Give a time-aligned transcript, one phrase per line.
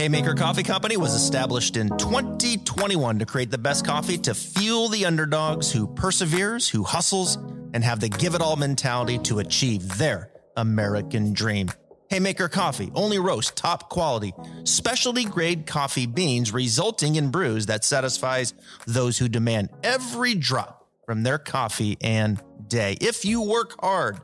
[0.00, 5.04] Haymaker Coffee Company was established in 2021 to create the best coffee to fuel the
[5.04, 7.36] underdogs who perseveres, who hustles,
[7.74, 11.68] and have the give it all mentality to achieve their American dream.
[12.08, 14.32] Haymaker Coffee only roast top quality,
[14.64, 18.54] specialty grade coffee beans, resulting in brews that satisfies
[18.86, 22.96] those who demand every drop from their coffee and day.
[23.02, 24.18] If you work hard,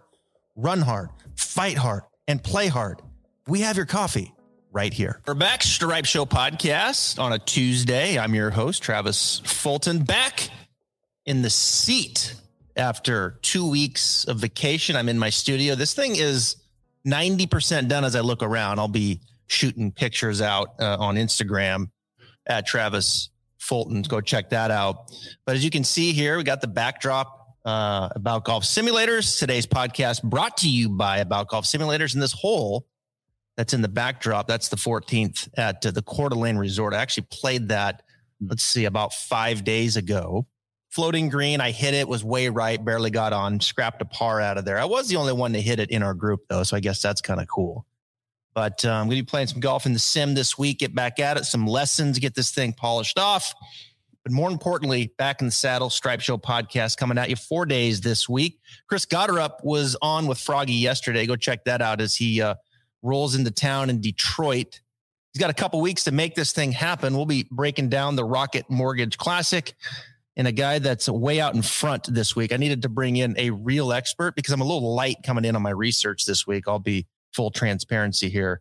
[0.57, 3.03] run hard, fight hard, and play hard,
[3.47, 4.33] we have your coffee
[4.77, 5.23] right here.
[5.27, 8.19] We're back, Stripe Show podcast on a Tuesday.
[8.19, 10.51] I'm your host, Travis Fulton, back
[11.25, 12.35] in the seat
[12.77, 14.95] after two weeks of vacation.
[14.95, 15.77] I'm in my studio.
[15.77, 16.57] This thing is
[17.09, 18.79] 90% done as I look around.
[18.79, 21.89] I'll be shooting pictures out uh, on Instagram
[22.47, 24.03] at Travis Fulton.
[24.03, 25.11] Go check that out.
[25.47, 29.39] But as you can see here, we got the backdrop uh, about golf simulators.
[29.39, 32.13] Today's podcast brought to you by About Golf Simulators.
[32.13, 32.87] And this hole
[33.57, 34.47] that's in the backdrop.
[34.47, 36.95] That's the 14th at uh, the Coeur d'Alene Resort.
[36.95, 38.03] I actually played that,
[38.41, 40.47] let's see, about five days ago.
[40.91, 44.57] Floating green, I hit it, was way right, barely got on, scrapped a par out
[44.57, 44.79] of there.
[44.79, 47.03] I was the only one to hit it in our group, though, so I guess
[47.03, 47.87] that's kind of cool.
[48.55, 50.95] But uh, I'm going to be playing some golf in the sim this week, get
[50.95, 53.55] back at it, some lessons, get this thing polished off.
[54.23, 58.01] But more importantly, back in the saddle, Stripe Show podcast coming at you four days
[58.01, 58.59] this week.
[58.89, 61.27] Chris Gotterup was on with Froggy yesterday.
[61.27, 62.55] Go check that out as he uh,
[63.07, 64.81] rolls into town in Detroit.
[65.33, 67.15] He's got a couple weeks to make this thing happen.
[67.15, 69.75] We'll be breaking down the Rocket Mortgage Classic
[70.37, 72.53] and a guy that's way out in front this week.
[72.53, 75.57] I needed to bring in a real expert because I'm a little light coming in
[75.57, 76.65] on my research this week.
[76.69, 78.61] I'll be full transparency here.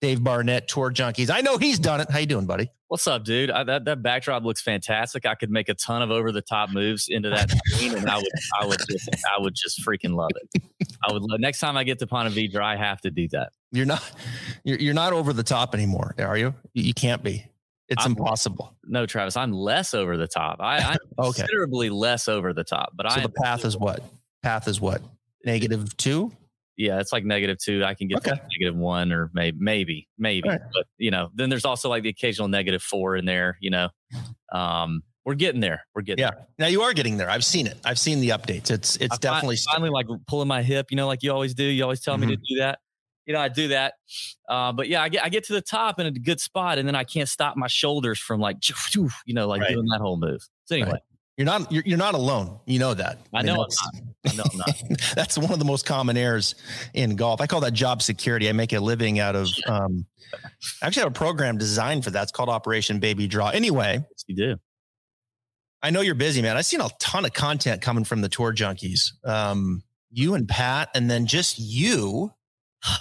[0.00, 1.28] Dave Barnett, Tour Junkies.
[1.28, 2.10] I know he's done it.
[2.10, 2.70] How you doing, buddy?
[2.86, 3.50] What's up, dude?
[3.50, 5.26] I, that that backdrop looks fantastic.
[5.26, 8.16] I could make a ton of over the top moves into that screen, and I
[8.16, 10.62] would I would just I would just freaking love it.
[11.06, 13.52] I would next time I get to Ponte Vedra, I have to do that.
[13.70, 14.02] You're not
[14.64, 16.54] you're, you're not over the top anymore, are you?
[16.74, 17.44] You can't be.
[17.88, 18.76] It's I'm, impossible.
[18.84, 20.58] No, Travis, I'm less over the top.
[20.60, 21.42] I, I'm okay.
[21.42, 22.92] considerably less over the top.
[22.94, 24.02] But so I the path is what?
[24.42, 25.00] Path is what?
[25.44, 26.32] Negative two?
[26.76, 27.84] Yeah, it's like negative two.
[27.84, 28.38] I can get okay.
[28.52, 30.48] negative one or maybe maybe maybe.
[30.48, 30.60] Right.
[30.72, 33.58] But you know, then there's also like the occasional negative four in there.
[33.60, 33.88] You know,
[34.52, 35.84] um, we're getting there.
[35.94, 36.30] We're getting yeah.
[36.30, 36.46] There.
[36.58, 37.30] Now you are getting there.
[37.30, 37.78] I've seen it.
[37.84, 38.70] I've seen the updates.
[38.70, 40.86] It's it's I definitely finally like pulling my hip.
[40.90, 41.64] You know, like you always do.
[41.64, 42.28] You always tell mm-hmm.
[42.28, 42.78] me to do that
[43.28, 43.94] you know, I do that.
[44.48, 46.88] Uh, but yeah, I get I get to the top in a good spot, and
[46.88, 48.56] then I can't stop my shoulders from like,
[48.94, 49.70] you know, like right.
[49.70, 50.40] doing that whole move.
[50.64, 50.92] So anyway.
[50.92, 51.02] Right.
[51.36, 52.58] You're not you're, you're not alone.
[52.66, 53.20] You know that.
[53.32, 54.36] I, I know I'm not.
[54.36, 55.00] No, I'm not.
[55.14, 56.56] that's one of the most common errors
[56.94, 57.40] in golf.
[57.40, 58.48] I call that job security.
[58.48, 60.04] I make a living out of um
[60.82, 62.24] I actually have a program designed for that.
[62.24, 63.50] It's called Operation Baby Draw.
[63.50, 64.56] Anyway, yes, you do.
[65.80, 66.56] I know you're busy, man.
[66.56, 69.12] I've seen a ton of content coming from the tour junkies.
[69.24, 72.32] Um, you and Pat, and then just you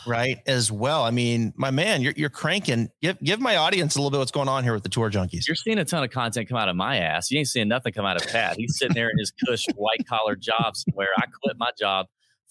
[0.07, 1.03] right as well.
[1.03, 2.89] I mean, my man, you're you're cranking.
[3.01, 5.47] Give give my audience a little bit what's going on here with the tour junkies.
[5.47, 7.29] You're seeing a ton of content come out of my ass.
[7.31, 8.57] You ain't seeing nothing come out of Pat.
[8.57, 11.09] He's sitting there in his cush white collar job somewhere.
[11.17, 12.07] I quit my job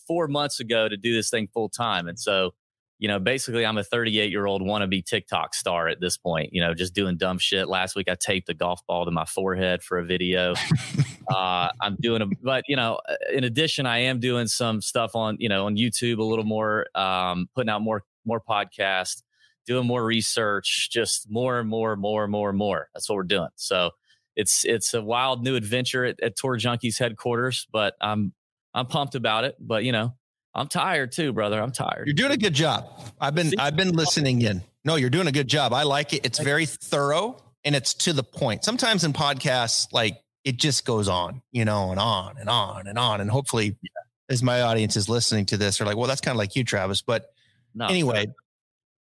[0.07, 2.55] four months ago to do this thing full time, and so
[2.99, 6.51] you know, basically, I'm a 38 year old wannabe TikTok star at this point.
[6.53, 7.69] You know, just doing dumb shit.
[7.69, 10.55] Last week, I taped a golf ball to my forehead for a video.
[11.31, 12.99] uh, I'm doing a, but you know,
[13.33, 16.87] in addition, I am doing some stuff on you know on YouTube a little more,
[16.95, 19.23] um, putting out more more podcasts,
[19.67, 22.89] doing more research, just more and more, more, and more, and more.
[22.95, 23.49] That's what we're doing.
[23.57, 23.91] So
[24.37, 28.33] it's it's a wild new adventure at, at Tour Junkies headquarters, but I'm
[28.73, 29.57] I'm pumped about it.
[29.61, 30.15] But you know,
[30.57, 31.61] I'm tired too, brother.
[31.61, 32.07] I'm tired.
[32.07, 32.89] You're doing a good job.
[33.21, 34.63] I've been I've been listening in.
[34.85, 35.73] No, you're doing a good job.
[35.73, 36.25] I like it.
[36.25, 38.65] It's very thorough and it's to the point.
[38.65, 42.99] Sometimes in podcasts, like it just goes on, you know, and on and on and
[42.99, 43.21] on.
[43.21, 43.91] And hopefully, yeah.
[44.31, 46.65] as my audience is listening to this, they're like, "Well, that's kind of like you,
[46.65, 47.27] Travis." But
[47.75, 48.29] no, anyway,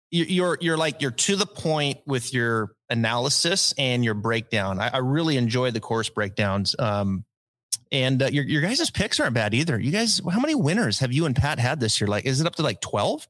[0.09, 4.79] you're you're like you're to the point with your analysis and your breakdown.
[4.79, 6.75] I, I really enjoy the course breakdowns.
[6.79, 7.25] Um,
[8.03, 9.79] and uh, your your guys' picks aren't bad either.
[9.79, 12.07] You guys, how many winners have you and Pat had this year?
[12.07, 13.27] Like, is it up to like twelve?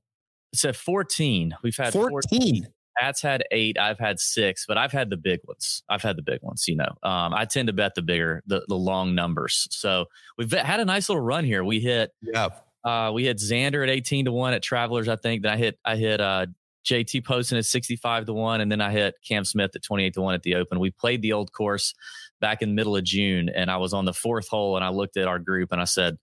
[0.51, 1.55] It's at fourteen.
[1.63, 2.09] We've had 14.
[2.09, 2.67] 14.
[2.97, 3.77] Pat's had eight.
[3.77, 5.84] I've had six, but I've had the big ones.
[5.90, 6.66] I've had the big ones.
[6.67, 9.67] You know, um, I tend to bet the bigger, the the long numbers.
[9.72, 10.05] So
[10.37, 11.63] we've had a nice little run here.
[11.63, 12.49] We hit, yeah.
[12.84, 15.07] Uh, we hit Xander at eighteen to one at Travelers.
[15.07, 15.43] I think.
[15.43, 16.45] Then I hit, I hit uh,
[16.85, 20.05] JT Poston at sixty five to one, and then I hit Cam Smith at twenty
[20.05, 20.79] eight to one at the Open.
[20.79, 21.93] We played the old course
[22.45, 24.89] back in the middle of June, and I was on the fourth hole, and I
[24.89, 26.19] looked at our group and I said,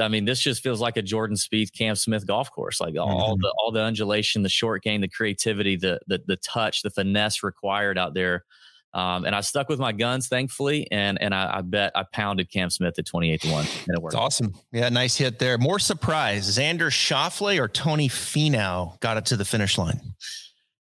[0.00, 2.80] I mean, this just feels like a Jordan Spieth, Cam Smith golf course.
[2.80, 3.16] Like all, mm-hmm.
[3.20, 6.88] all the all the undulation, the short game, the creativity, the the the touch, the
[6.88, 8.46] finesse required out there.
[8.94, 12.50] Um, and I stuck with my guns, thankfully, and and I, I bet I pounded
[12.50, 14.14] Cam Smith at twenty eight to one, and it worked.
[14.14, 14.54] It's awesome.
[14.72, 15.58] Yeah, nice hit there.
[15.58, 20.00] More surprise: Xander Schauffele or Tony Finau got it to the finish line.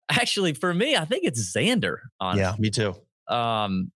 [0.08, 1.98] Actually, for me, I think it's Xander.
[2.18, 2.42] Honestly.
[2.42, 2.94] Yeah, me too.
[3.28, 3.92] Um,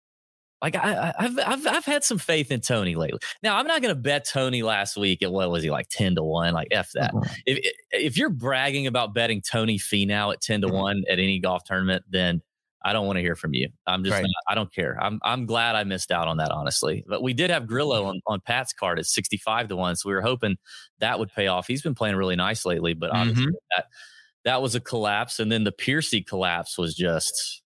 [0.64, 3.20] like I, have I've I've had some faith in Tony lately.
[3.44, 6.16] Now I'm not going to bet Tony last week at what was he like ten
[6.16, 6.54] to one?
[6.54, 7.14] Like f that.
[7.14, 7.34] Mm-hmm.
[7.46, 10.76] If if you're bragging about betting Tony Finau at ten to mm-hmm.
[10.76, 12.42] one at any golf tournament, then
[12.86, 13.70] I don't want to hear from you.
[13.88, 14.22] I'm just right.
[14.22, 14.98] not, I don't care.
[15.02, 17.04] I'm I'm glad I missed out on that honestly.
[17.08, 20.16] But we did have Grillo on, on Pat's card at 65 to one, so we
[20.16, 20.58] were hoping
[21.00, 21.68] that would pay off.
[21.68, 23.76] He's been playing really nice lately, but obviously mm-hmm.
[23.76, 23.88] that
[24.46, 27.63] that was a collapse, and then the Piercy collapse was just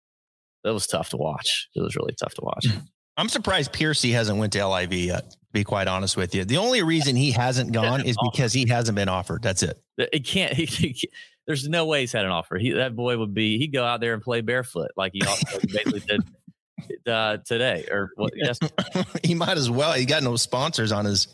[0.64, 1.69] that was tough to watch.
[1.75, 2.66] It was really tough to watch.
[3.16, 5.31] I'm surprised Piercy hasn't went to LIV yet.
[5.31, 8.66] To be quite honest with you, the only reason he hasn't gone is because he
[8.69, 9.40] hasn't been offered.
[9.40, 9.81] That's it.
[9.96, 10.52] It can't.
[10.56, 11.11] He, he,
[11.46, 12.56] there's no way he's had an offer.
[12.56, 13.58] He, that boy would be.
[13.58, 16.22] He'd go out there and play barefoot like he basically did
[17.06, 17.87] uh, today.
[17.90, 18.32] Or what?
[18.34, 18.58] Yes,
[19.22, 19.93] he might as well.
[19.93, 21.28] He got no sponsors on his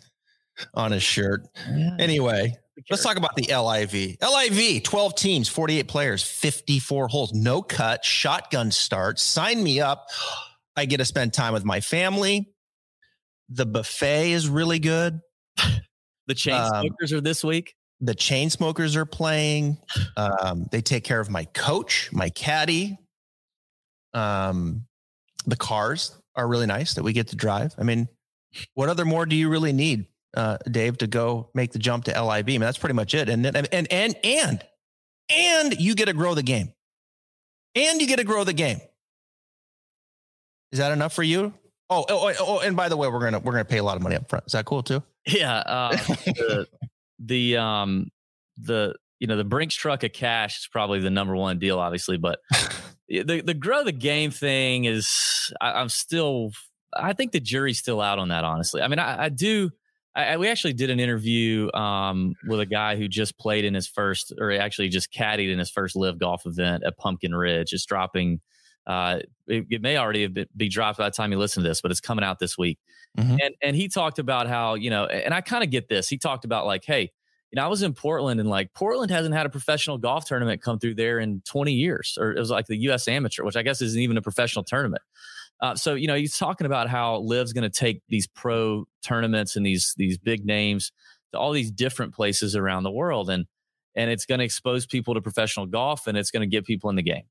[0.75, 1.47] on his shirt.
[1.69, 1.97] Yeah.
[1.99, 4.17] Anyway, let's talk about the LIV.
[4.23, 9.19] LIV, 12 teams, 48 players, 54 holes, no cut, shotgun start.
[9.19, 10.09] Sign me up.
[10.77, 12.53] I get to spend time with my family.
[13.49, 15.21] The buffet is really good.
[16.27, 17.75] the chain um, smokers um, are this week.
[18.01, 19.79] The chain smokers are playing.
[20.17, 22.99] Um, they take care of my coach, my caddy.
[24.15, 24.87] Um,
[25.47, 27.75] the cars are really nice that we get to drive.
[27.79, 28.09] I mean,
[28.75, 30.07] what other more do you really need,
[30.37, 32.45] uh, Dave, to go make the jump to LIV.
[32.49, 33.29] I mean, that's pretty much it.
[33.29, 34.65] And then, and and and
[35.35, 36.73] and you get to grow the game,
[37.75, 38.81] and you get to grow the game.
[40.73, 41.53] Is that enough for you?
[41.89, 43.97] Oh, oh, oh, oh, and by the way, we're gonna we're gonna pay a lot
[43.97, 44.45] of money up front.
[44.47, 45.03] Is that cool too?
[45.27, 45.63] Yeah.
[45.67, 46.69] Uh, the,
[47.19, 48.11] the um
[48.57, 52.17] the you know the Brinks truck of cash is probably the number one deal, obviously,
[52.17, 52.41] but
[53.09, 56.53] the the grow the game thing is I, am still
[56.97, 58.45] I think the jury's still out on that.
[58.45, 59.71] Honestly, I mean I, I do.
[60.15, 63.87] I, we actually did an interview um, with a guy who just played in his
[63.87, 67.73] first, or actually just caddied in his first LIV golf event at Pumpkin Ridge.
[67.73, 68.41] It's dropping
[68.87, 71.69] uh, it, it, may already have been, be dropped by the time you listen to
[71.69, 72.79] this, but it's coming out this week.
[73.17, 73.37] Mm-hmm.
[73.43, 76.09] And and he talked about how you know, and I kind of get this.
[76.09, 77.13] He talked about like, hey,
[77.51, 80.63] you know, I was in Portland and like Portland hasn't had a professional golf tournament
[80.63, 83.09] come through there in 20 years, or it was like the U.S.
[83.09, 85.03] Amateur, which I guess isn't even a professional tournament.
[85.61, 89.57] Uh, so you know, he's talking about how LIV's going to take these pro tournaments
[89.57, 90.93] and these these big names
[91.33, 93.47] to all these different places around the world, and
[93.95, 96.91] and it's going to expose people to professional golf, and it's going to get people
[96.91, 97.25] in the game.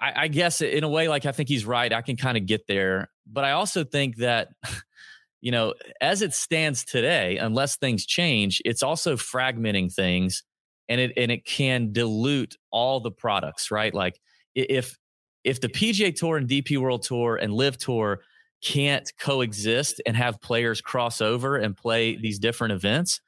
[0.00, 1.92] I, I guess in a way, like I think he's right.
[1.92, 4.48] I can kind of get there, but I also think that,
[5.40, 10.44] you know, as it stands today, unless things change, it's also fragmenting things,
[10.88, 13.92] and it and it can dilute all the products, right?
[13.92, 14.20] Like
[14.54, 14.98] if
[15.44, 18.20] if the PGA Tour and DP World Tour and LIV Tour
[18.62, 23.20] can't coexist and have players cross over and play these different events,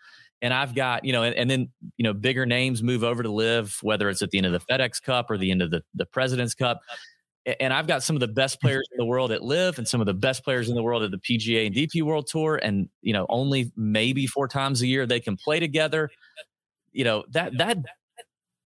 [0.43, 3.31] and I've got, you know, and, and, then, you know, bigger names move over to
[3.31, 5.83] LIV, whether it's at the end of the FedEx Cup or the end of the,
[5.95, 6.81] the President's Cup.
[7.59, 10.01] And I've got some of the best players in the world at LIV and some
[10.01, 12.57] of the best players in the world at the PGA and DP World Tour.
[12.63, 16.11] And, you know, only maybe four times a year they can play together.
[16.93, 17.79] You know, that, that,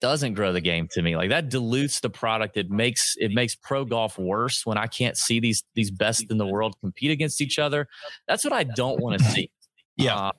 [0.05, 1.17] doesn't grow the game to me.
[1.17, 2.57] Like that dilutes the product.
[2.57, 6.37] It makes it makes pro golf worse when i can't see these these best in
[6.37, 7.87] the world compete against each other.
[8.27, 9.49] That's what i don't want to see.
[9.97, 10.15] Yeah.
[10.15, 10.31] Uh,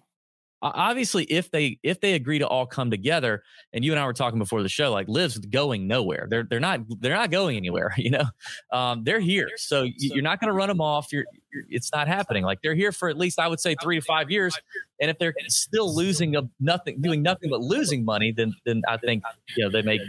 [0.63, 3.43] obviously if they if they agree to all come together
[3.73, 6.27] and you and i were talking before the show like LIV's going nowhere.
[6.29, 8.25] They're they're not they're not going anywhere you know?
[8.73, 11.13] Um, they're here so you're not going to run them off.
[11.13, 12.45] You're, you're, it's not happening.
[12.45, 14.59] Like they're here for at least i would say three to five years
[15.01, 18.97] and if they're still losing a nothing doing nothing but losing money then then i
[18.97, 19.23] think
[19.57, 20.01] you know they make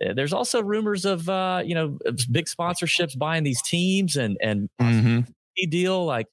[0.00, 1.98] you know, there's also rumors of uh, you know
[2.30, 5.20] big sponsorships buying these teams and and mm-hmm.
[5.70, 6.26] deal like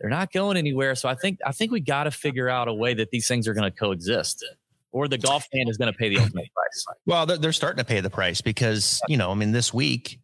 [0.00, 0.94] they're not going anywhere.
[0.94, 3.48] So I think I think we got to figure out a way that these things
[3.48, 4.44] are going to coexist,
[4.92, 6.86] or the golf fan is going to pay the ultimate price.
[7.06, 10.20] Well, they're, they're starting to pay the price because you know, I mean, this week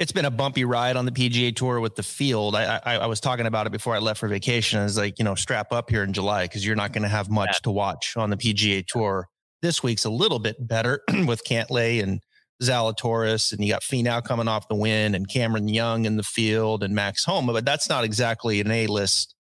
[0.00, 2.56] it's been a bumpy ride on the PGA Tour with the field.
[2.56, 4.80] I, I, I was talking about it before I left for vacation.
[4.80, 7.08] I was like, you know, strap up here in July because you're not going to
[7.08, 9.28] have much to watch on the PGA Tour.
[9.60, 12.22] This week's a little bit better with Cantlay and
[12.62, 16.82] Zalatoris, and you got Finau coming off the win, and Cameron Young in the field,
[16.82, 19.34] and Max Homa, but that's not exactly an A list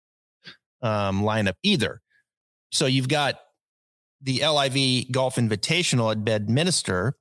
[0.82, 2.00] um, lineup either.
[2.70, 3.36] So you've got
[4.22, 7.14] the LIV Golf Invitational at Bedminster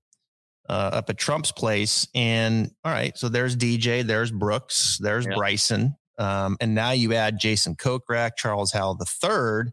[0.70, 5.36] uh, up at Trump's place, and all right, so there's DJ, there's Brooks, there's yeah.
[5.36, 9.72] Bryson, um, and now you add Jason Kokrak, Charles Howell III,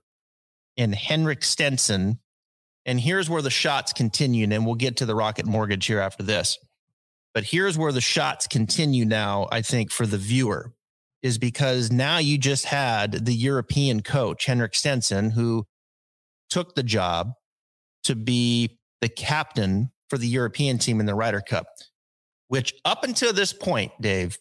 [0.77, 2.19] and Henrik Stenson
[2.87, 4.47] and here's where the shots continue.
[4.51, 6.59] And we'll get to the Rocket Mortgage here after this.
[7.33, 10.73] But here's where the shots continue now, I think, for the viewer,
[11.23, 15.67] is because now you just had the European coach, Henrik Stenson, who
[16.49, 17.33] took the job
[18.05, 21.67] to be the captain for the European team in the Ryder Cup,
[22.49, 24.39] which up until this point, Dave,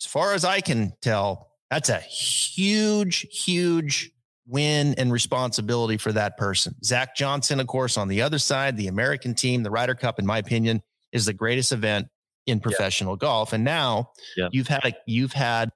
[0.00, 4.10] as far as I can tell, that's a huge, huge
[4.48, 6.74] win and responsibility for that person.
[6.82, 10.26] Zach Johnson, of course, on the other side, the American team, the Ryder Cup, in
[10.26, 12.08] my opinion, is the greatest event
[12.46, 13.26] in professional yeah.
[13.26, 13.52] golf.
[13.52, 14.48] And now yeah.
[14.50, 15.70] you've had a, you've had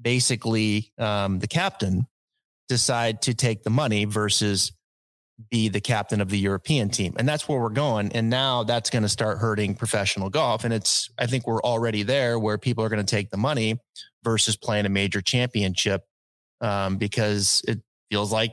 [0.00, 2.06] basically um, the captain
[2.68, 4.72] decide to take the money versus
[5.50, 7.14] be the captain of the European team.
[7.18, 8.12] And that's where we're going.
[8.12, 10.64] And now that's going to start hurting professional golf.
[10.64, 13.80] And it's, I think we're already there where people are going to take the money
[14.24, 16.04] versus playing a major championship
[16.60, 18.52] um, because it feels like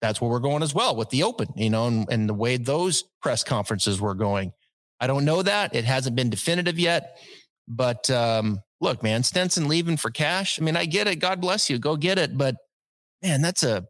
[0.00, 2.56] that's where we're going as well with the open, you know, and, and the way
[2.56, 4.52] those press conferences were going.
[5.00, 5.74] I don't know that.
[5.74, 7.18] It hasn't been definitive yet.
[7.68, 10.60] But um, look, man, Stenson leaving for cash.
[10.60, 11.16] I mean, I get it.
[11.16, 11.78] God bless you.
[11.78, 12.36] Go get it.
[12.36, 12.56] But
[13.22, 13.86] man, that's a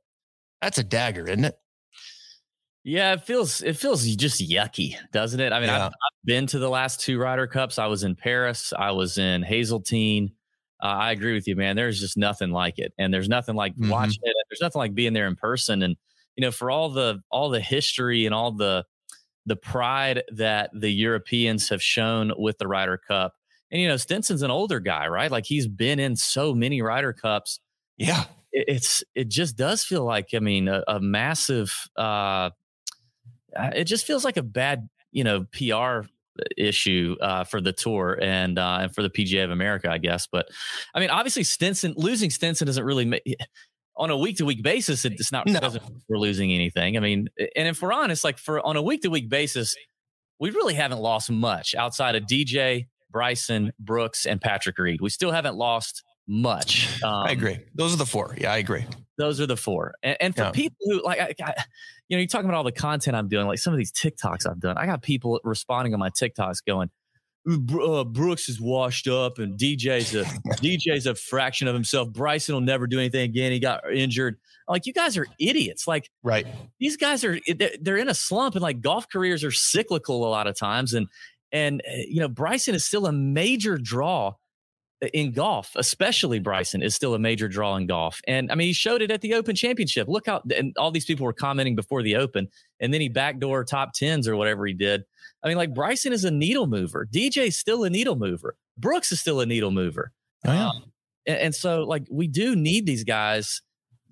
[0.62, 1.54] that's a dagger, isn't it?
[2.84, 5.52] Yeah, it feels it feels just yucky, doesn't it?
[5.52, 5.86] I mean, yeah.
[5.86, 7.78] I've, I've, been to the last two Ryder Cups.
[7.78, 8.72] I was in Paris.
[8.76, 10.32] I was in Hazeltine.
[10.82, 11.74] Uh, I agree with you, man.
[11.74, 13.90] There's just nothing like it, and there's nothing like mm-hmm.
[13.90, 14.36] watching it.
[14.58, 15.96] There's nothing like being there in person, and
[16.36, 18.84] you know, for all the all the history and all the
[19.46, 23.34] the pride that the Europeans have shown with the Ryder Cup.
[23.70, 25.30] And you know, Stenson's an older guy, right?
[25.30, 27.60] Like he's been in so many Ryder Cups.
[27.96, 32.50] Yeah, it, it's it just does feel like I mean a, a massive uh,
[33.75, 36.08] it just feels like a bad, you know, PR
[36.58, 40.26] issue uh, for the tour and uh, and for the PGA of America, I guess.
[40.26, 40.48] But
[40.94, 43.22] I mean, obviously, Stenson losing Stenson doesn't really make
[43.96, 45.04] on a week to week basis.
[45.04, 45.60] It's not no.
[46.08, 46.96] we're losing anything.
[46.96, 49.74] I mean, and if we're honest, like for on a week to week basis,
[50.38, 55.00] we really haven't lost much outside of DJ, Bryson, Brooks, and Patrick Reed.
[55.00, 57.02] We still haven't lost much.
[57.02, 57.58] Um, I agree.
[57.74, 58.36] Those are the four.
[58.38, 58.84] Yeah, I agree.
[59.18, 59.94] Those are the four.
[60.02, 60.50] And, and for yeah.
[60.50, 61.54] people who like, I, I,
[62.08, 64.48] you know, you're talking about all the content I'm doing, like some of these TikToks
[64.48, 64.76] I've done.
[64.76, 66.90] I got people responding on my TikToks going,
[67.46, 70.24] uh, Brooks is washed up and DJ's a
[70.56, 72.12] DJ's a fraction of himself.
[72.12, 73.52] Bryson will never do anything again.
[73.52, 74.36] He got injured.
[74.68, 75.86] I'm like you guys are idiots.
[75.86, 76.46] Like right,
[76.80, 77.38] these guys are
[77.80, 80.92] they're in a slump and like golf careers are cyclical a lot of times.
[80.92, 81.06] And
[81.52, 84.34] and uh, you know Bryson is still a major draw
[85.12, 88.20] in golf, especially Bryson, is still a major draw in golf.
[88.26, 90.08] And I mean, he showed it at the Open Championship.
[90.08, 92.48] Look how, and all these people were commenting before the Open,
[92.80, 95.04] and then he backdoor top tens or whatever he did.
[95.42, 97.06] I mean, like Bryson is a needle mover.
[97.12, 98.56] DJ's still a needle mover.
[98.76, 100.12] Brooks is still a needle mover.
[100.44, 100.68] Oh, yeah.
[100.68, 100.92] Um,
[101.26, 103.62] and, and so, like, we do need these guys.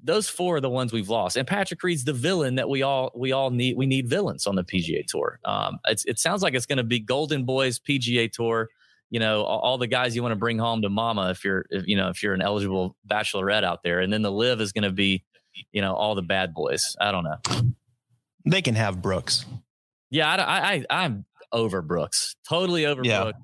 [0.03, 1.37] Those four are the ones we've lost.
[1.37, 3.77] And Patrick Reed's the villain that we all we all need.
[3.77, 5.41] We need villains on the PGA Tour.
[5.45, 8.69] Um, it sounds like it's going to be Golden Boys PGA Tour
[9.15, 11.65] you know all, all the guys you want to bring home to mama if you're
[11.71, 14.73] if, you know if you're an eligible bachelorette out there and then the LIV is
[14.73, 15.23] going to be
[15.73, 17.39] you know all the bad boys i don't know
[18.45, 19.47] they can have brooks
[20.11, 23.23] yeah i i, I am over brooks totally over yeah.
[23.25, 23.39] brooks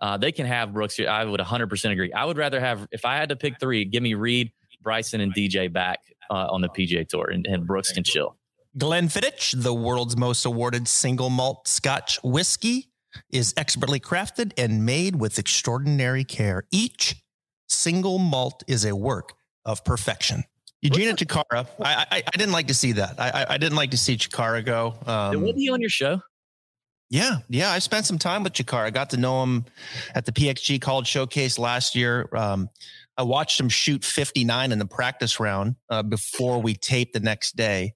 [0.00, 3.16] uh, they can have brooks i would 100% agree i would rather have if i
[3.16, 7.06] had to pick three give me reed bryson and dj back uh, on the pga
[7.06, 8.36] tour and, and brooks can chill
[8.78, 12.88] Glenfiddich, the world's most awarded single malt Scotch whiskey,
[13.30, 16.64] is expertly crafted and made with extraordinary care.
[16.70, 17.22] Each
[17.68, 19.34] single malt is a work
[19.66, 20.44] of perfection.
[20.82, 21.66] Eugenio Chacarra.
[21.80, 23.14] I, I, I didn't like to see that.
[23.18, 24.94] I I didn't like to see Chacarra go.
[25.06, 26.20] Um, was he on your show?
[27.08, 27.70] Yeah, yeah.
[27.70, 28.86] I spent some time with Chacarra.
[28.86, 29.64] I got to know him
[30.14, 32.28] at the PXG College Showcase last year.
[32.34, 32.68] Um,
[33.16, 37.54] I watched him shoot 59 in the practice round uh, before we taped the next
[37.54, 37.94] day.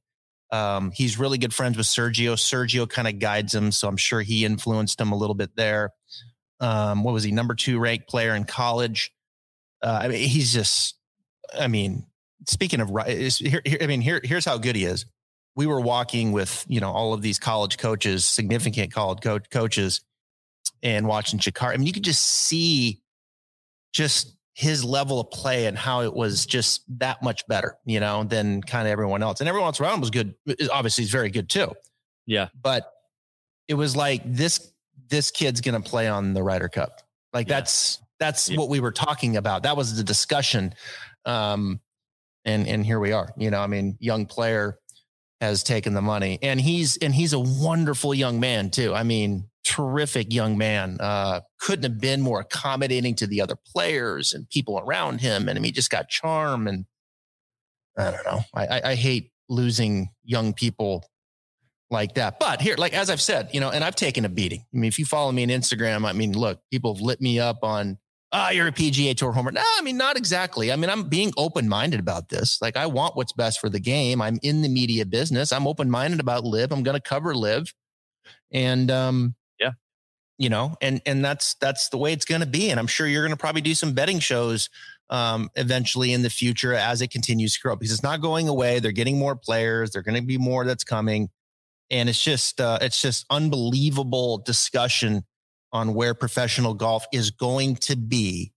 [0.52, 2.34] Um, he's really good friends with Sergio.
[2.34, 5.92] Sergio kind of guides him, so I'm sure he influenced him a little bit there.
[6.60, 7.32] Um, what was he?
[7.32, 9.12] Number two ranked player in college.
[9.82, 10.94] Uh, I mean, he's just.
[11.58, 12.06] I mean,
[12.46, 15.06] speaking of here, here, I mean, here, here's how good he is.
[15.54, 20.02] We were walking with you know all of these college coaches, significant college co- coaches,
[20.82, 21.74] and watching Chacarra.
[21.74, 23.00] I mean, you could just see
[23.92, 28.24] just his level of play and how it was just that much better, you know,
[28.24, 29.40] than kind of everyone else.
[29.40, 30.34] And everyone else around was good.
[30.72, 31.72] Obviously, he's very good too.
[32.26, 32.48] Yeah.
[32.62, 32.90] But
[33.68, 34.72] it was like this
[35.08, 37.02] this kid's gonna play on the Ryder Cup.
[37.32, 37.56] Like yeah.
[37.56, 38.58] that's that's yeah.
[38.58, 39.62] what we were talking about.
[39.62, 40.74] That was the discussion.
[41.24, 41.80] Um
[42.46, 43.28] and and here we are.
[43.36, 44.78] You know, I mean, young player
[45.40, 46.38] has taken the money.
[46.42, 48.94] And he's and he's a wonderful young man too.
[48.94, 50.96] I mean, terrific young man.
[51.00, 55.48] Uh, couldn't have been more accommodating to the other players and people around him.
[55.48, 56.66] And I mean, just got charm.
[56.66, 56.86] And
[57.98, 58.40] I don't know.
[58.54, 61.04] I, I, I hate losing young people
[61.90, 62.40] like that.
[62.40, 64.60] But here, like as I've said, you know, and I've taken a beating.
[64.60, 67.38] I mean, if you follow me on Instagram, I mean, look, people have lit me
[67.38, 67.98] up on
[68.36, 69.50] ah, oh, you're a PGA Tour homer.
[69.50, 70.70] No, I mean, not exactly.
[70.70, 72.60] I mean, I'm being open minded about this.
[72.60, 74.20] Like, I want what's best for the game.
[74.20, 75.52] I'm in the media business.
[75.52, 76.72] I'm open minded about LIV.
[76.72, 77.72] I'm going to cover LIV.
[78.52, 79.72] And um, yeah,
[80.38, 82.70] you know, and and that's that's the way it's going to be.
[82.70, 84.68] And I'm sure you're going to probably do some betting shows
[85.08, 88.80] um, eventually in the future as it continues to grow because it's not going away.
[88.80, 89.90] They're getting more players.
[89.90, 91.30] They're going to be more that's coming,
[91.90, 95.24] and it's just uh, it's just unbelievable discussion
[95.72, 98.52] on where professional golf is going to be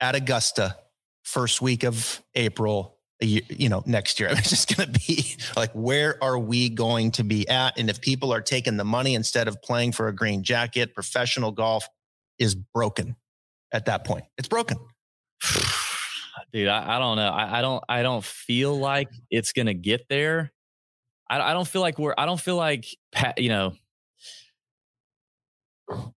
[0.00, 0.76] at Augusta
[1.22, 5.70] first week of April Year, you know next year it's just going to be like
[5.72, 9.48] where are we going to be at and if people are taking the money instead
[9.48, 11.88] of playing for a green jacket professional golf
[12.38, 13.16] is broken
[13.74, 14.24] at that point.
[14.38, 14.78] It's broken.
[16.52, 17.28] Dude, I, I don't know.
[17.28, 17.84] I, I, don't.
[17.88, 20.52] I don't feel like it's gonna get there.
[21.28, 22.14] I, I don't feel like we're.
[22.16, 22.86] I don't feel like
[23.36, 23.74] you know.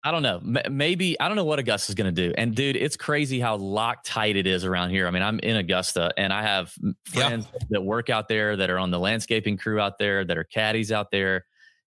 [0.05, 0.41] I don't know.
[0.71, 2.33] Maybe I don't know what Augusta's going to do.
[2.39, 5.09] And dude, it's crazy how locked tight it is around here.
[5.09, 6.73] I mean, I'm in Augusta and I have
[7.05, 7.59] friends yeah.
[7.71, 10.93] that work out there that are on the landscaping crew out there that are caddies
[10.93, 11.47] out there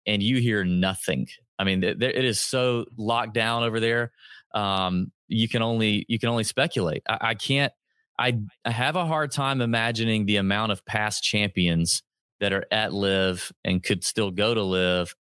[0.06, 1.28] and you hear nothing.
[1.58, 4.12] I mean, it, it is so locked down over there
[4.54, 7.04] um, you can only you can only speculate.
[7.08, 7.74] I, I can't.
[8.20, 12.04] I, I have a hard time imagining the amount of past champions
[12.40, 15.16] that are at LIV and could still go to LIV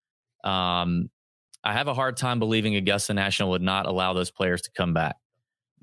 [0.43, 1.11] Um,
[1.69, 4.95] I have a hard time believing Augusta National would not allow those players to come
[4.95, 5.17] back.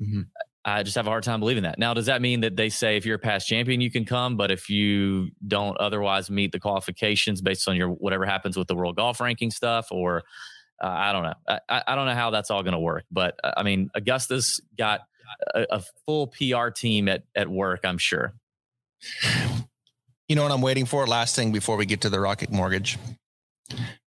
[0.01, 0.21] Mm-hmm.
[0.65, 1.77] I just have a hard time believing that.
[1.77, 4.35] Now, does that mean that they say if you're a past champion, you can come,
[4.35, 8.73] but if you don't otherwise meet the qualifications based on your whatever happens with the
[8.73, 10.23] world golf ranking stuff, or
[10.83, 11.33] uh, I don't know.
[11.69, 14.59] I, I, don't know how that's all going to work, but uh, I mean, Augusta's
[14.75, 15.01] got
[15.53, 17.81] a, a, full PR team at at work.
[17.83, 18.33] I'm sure.
[20.27, 21.05] You know what I'm waiting for?
[21.05, 22.97] Last thing before we get to the Rocket Mortgage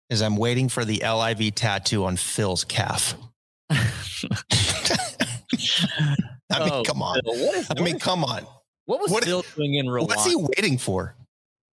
[0.09, 3.15] is I'm waiting for the LIV tattoo on Phil's calf.
[3.69, 3.79] I
[6.59, 7.19] mean, oh, come on.
[7.23, 8.45] Phil, what is, I mean, come on.
[8.85, 10.07] What was what Phil doing in Rwanda?
[10.07, 11.15] What's he waiting for?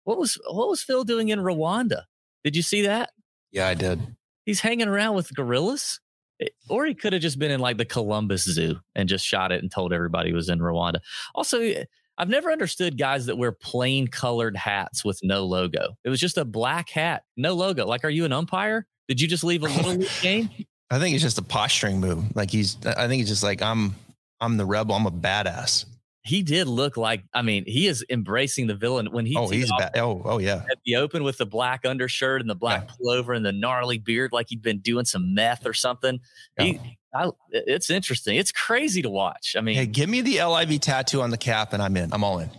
[0.05, 2.03] What was what was Phil doing in Rwanda?
[2.43, 3.09] Did you see that?
[3.51, 3.99] Yeah, I did
[4.45, 5.99] he's hanging around with gorillas.
[6.41, 9.51] Eh, or he could have just been in like the Columbus Zoo and just shot
[9.51, 10.99] it and told everybody he was in Rwanda.
[11.35, 11.85] Also, eh,
[12.21, 15.97] I've never understood guys that wear plain colored hats with no logo.
[16.03, 17.87] It was just a black hat, no logo.
[17.87, 18.85] Like, are you an umpire?
[19.07, 20.51] Did you just leave a little game?
[20.91, 22.23] I think it's just a posturing move.
[22.35, 23.95] Like he's, I think he's just like I'm,
[24.39, 24.93] I'm the rebel.
[24.93, 25.85] I'm a badass
[26.23, 29.71] he did look like I mean he is embracing the villain when he oh he's
[29.79, 32.95] bad oh oh yeah at the open with the black undershirt and the black yeah.
[32.95, 36.19] pullover and the gnarly beard like he'd been doing some meth or something.
[36.59, 36.65] Yeah.
[36.65, 38.37] He, I, it's interesting.
[38.37, 39.55] It's crazy to watch.
[39.57, 42.13] I mean, hey, give me the LIV tattoo on the cap and I'm in.
[42.13, 42.49] I'm all in.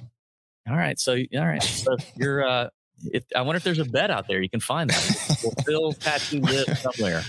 [0.69, 2.47] All right, so all right, so you're.
[2.47, 2.69] uh
[3.05, 5.39] it, I wonder if there's a bet out there you can find that.
[5.43, 7.23] Will Phil tattoo LIV somewhere?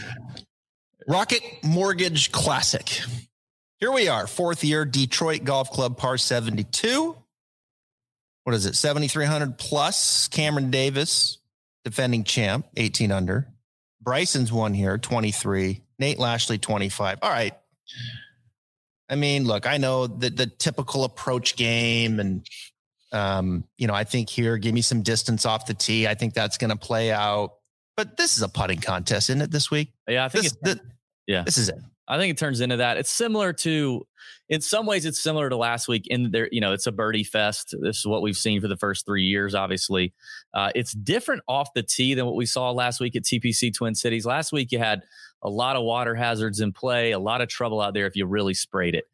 [1.07, 3.01] Rocket Mortgage Classic.
[3.79, 7.17] Here we are, fourth year, Detroit Golf Club par 72.
[8.43, 8.75] What is it?
[8.75, 10.27] 7,300 plus.
[10.27, 11.39] Cameron Davis,
[11.83, 13.47] defending champ, 18 under.
[14.01, 15.81] Bryson's one here, 23.
[15.99, 17.19] Nate Lashley, 25.
[17.21, 17.53] All right.
[19.09, 22.47] I mean, look, I know the, the typical approach game and
[23.13, 26.07] um, you know, I think here, give me some distance off the tee.
[26.07, 27.53] I think that's going to play out.
[27.95, 29.51] But this is a putting contest, isn't it?
[29.51, 29.93] This week?
[30.07, 30.81] Yeah, I think this, it's,
[31.27, 31.77] yeah, this is it.
[32.07, 32.97] I think it turns into that.
[32.97, 34.05] It's similar to,
[34.49, 36.05] in some ways, it's similar to last week.
[36.07, 37.73] In there, you know, it's a birdie fest.
[37.79, 39.55] This is what we've seen for the first three years.
[39.55, 40.13] Obviously,
[40.53, 43.95] uh, it's different off the tee than what we saw last week at TPC Twin
[43.95, 44.25] Cities.
[44.25, 45.03] Last week, you had
[45.41, 48.25] a lot of water hazards in play, a lot of trouble out there if you
[48.25, 49.05] really sprayed it.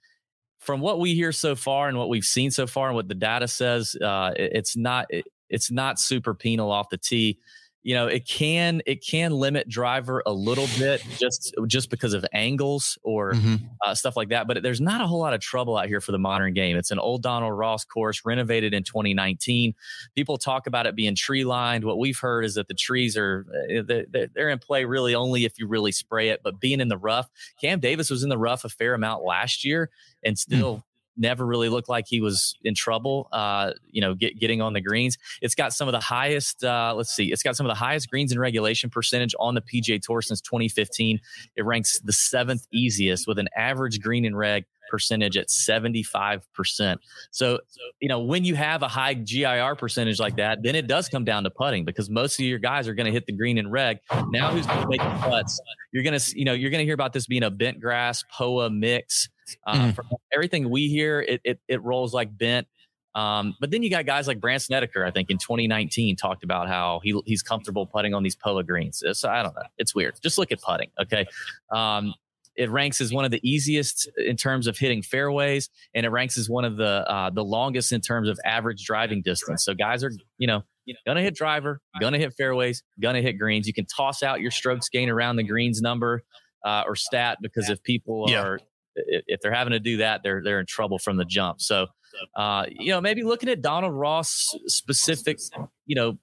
[0.60, 3.15] From what we hear so far and what we've seen so far and what the
[3.15, 7.39] data says, uh, it, it's not it, it's not super penal off the tee
[7.83, 12.25] you know it can it can limit driver a little bit just just because of
[12.33, 13.55] angles or mm-hmm.
[13.85, 16.11] uh, stuff like that but there's not a whole lot of trouble out here for
[16.11, 19.73] the modern game it's an old donald ross course renovated in 2019
[20.15, 23.45] people talk about it being tree lined what we've heard is that the trees are
[23.69, 26.97] eh, they're in play really only if you really spray it but being in the
[26.97, 27.29] rough
[27.61, 29.89] cam davis was in the rough a fair amount last year
[30.23, 30.35] and hmm.
[30.35, 30.83] still
[31.19, 33.27] never really looked like he was in trouble.
[33.32, 35.17] Uh, you know, get, getting on the greens.
[35.41, 36.63] It's got some of the highest.
[36.63, 39.62] Uh, let's see, it's got some of the highest greens in regulation percentage on the
[39.62, 41.19] PGA Tour since 2015.
[41.55, 46.97] It ranks the seventh easiest with an average green and reg percentage at 75%.
[47.32, 47.60] So,
[47.99, 51.23] you know, when you have a high GIR percentage like that, then it does come
[51.23, 53.71] down to putting because most of your guys are going to hit the green and
[53.71, 53.99] reg.
[54.29, 55.62] Now who's going to make the putts?
[55.91, 58.23] You're going to, you know, you're going to hear about this being a bent grass
[58.32, 59.29] POA mix.
[59.65, 59.95] Uh, mm.
[59.95, 62.67] From everything we hear, it, it, it rolls like bent.
[63.15, 66.67] Um, but then you got guys like Brandt Snedeker, I think in 2019 talked about
[66.67, 69.03] how he, he's comfortable putting on these POA greens.
[69.13, 69.63] So I don't know.
[69.77, 70.19] It's weird.
[70.21, 70.91] Just look at putting.
[71.01, 71.25] Okay.
[71.71, 72.13] Um,
[72.55, 76.38] it ranks as one of the easiest in terms of hitting fairways, and it ranks
[76.38, 79.63] as one of the uh, the longest in terms of average driving distance.
[79.63, 80.63] So guys are, you know,
[81.05, 83.65] gonna hit driver, gonna hit fairways, gonna hit greens.
[83.65, 86.23] You can toss out your strokes gain around the greens number
[86.65, 88.41] uh, or stat because if people Yeah.
[88.43, 88.59] are
[89.07, 91.62] if they're having to do that, they're they're in trouble from the jump.
[91.62, 91.88] So,
[92.35, 95.39] uh, you know, maybe looking at Donald Ross specific,
[95.85, 96.17] you know,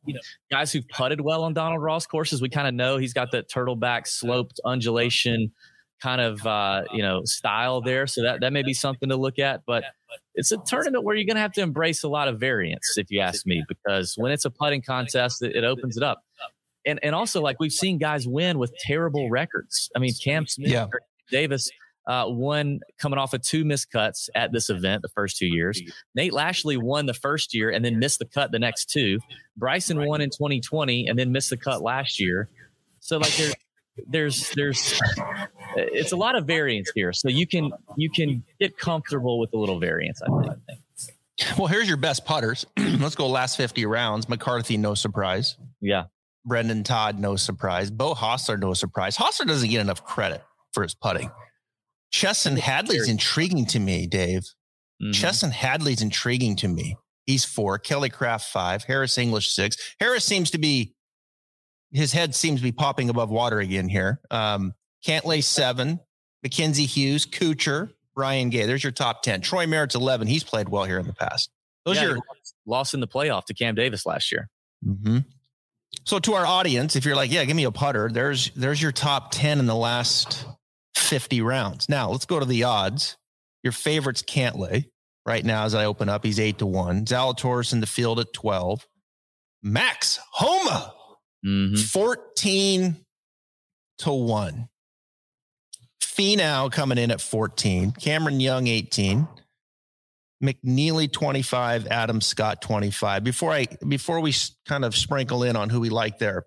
[0.51, 3.51] guys who've putted well on Donald Ross courses, we kind of know he's got that
[3.51, 5.53] turtleback sloped undulation
[6.03, 8.07] kind of uh, you know style there.
[8.07, 9.85] So that that may be something to look at, but.
[10.39, 13.11] It's a tournament where you're going to have to embrace a lot of variance, if
[13.11, 16.23] you ask me, because when it's a putting contest, it, it opens it up.
[16.87, 19.91] And and also, like we've seen guys win with terrible records.
[19.97, 20.87] I mean, Cam Smith, Yeah.
[21.31, 21.71] Davis
[22.07, 25.81] uh, won coming off of two missed cuts at this event the first two years.
[26.15, 29.19] Nate Lashley won the first year and then missed the cut the next two.
[29.57, 32.49] Bryson won in 2020 and then missed the cut last year.
[33.01, 33.55] So like there's
[34.09, 35.01] there's there's
[35.77, 37.13] it's a lot of variance here.
[37.13, 40.21] So you can you can get comfortable with a little variance.
[40.23, 40.79] I think.
[41.59, 42.65] Well, here's your best putters.
[42.79, 44.27] Let's go last 50 rounds.
[44.27, 45.59] McCarthy, no surprise.
[45.83, 46.05] Yeah.
[46.47, 47.91] Brendan Todd, no surprise.
[47.91, 49.17] Beau Hossler, no surprise.
[49.17, 50.43] Hossler doesn't get enough credit
[50.73, 51.31] for his putting.
[52.13, 54.45] Chesson Hadley's intriguing to me, Dave.
[55.03, 55.13] Mhm.
[55.15, 56.97] Chesson Hadley's intriguing to me.
[57.27, 57.79] He's four.
[57.79, 58.85] Kelly Kraft five.
[58.85, 59.77] Harris English six.
[60.01, 60.95] Harris seems to be
[61.93, 64.21] his head seems to be popping above water again here.
[64.31, 64.75] Um,
[65.07, 66.01] Cantlay seven.
[66.43, 68.67] Mackenzie Hughes, Kuchar, Brian Gay.
[68.67, 69.41] There's your top ten.
[69.41, 70.29] Troy Merritt's eleven.
[70.29, 71.51] He's played well here in the past.
[71.85, 72.19] Those Yeah, are
[72.67, 74.49] lost, in the playoff to Cam Davis last year.
[74.85, 75.25] Mhm.
[76.05, 78.93] So to our audience, if you're like, yeah, give me a putter, there's there's your
[78.93, 80.45] top 10 in the last
[81.07, 81.89] 50 rounds.
[81.89, 83.17] Now let's go to the odds.
[83.63, 84.85] Your favorites Cantlay
[85.25, 87.05] right now as I open up, he's eight to one.
[87.05, 88.87] Zalatoris in the field at 12.
[89.63, 90.93] Max Homa,
[91.45, 91.79] Mhm.
[91.79, 93.05] 14
[93.99, 94.69] to one.
[96.03, 97.93] Finau coming in at 14.
[97.93, 99.29] Cameron Young, 18.
[100.43, 103.25] McNealy 25, Adam Scott 25.
[103.25, 104.35] Before I before we
[104.67, 106.45] kind of sprinkle in on who we like there,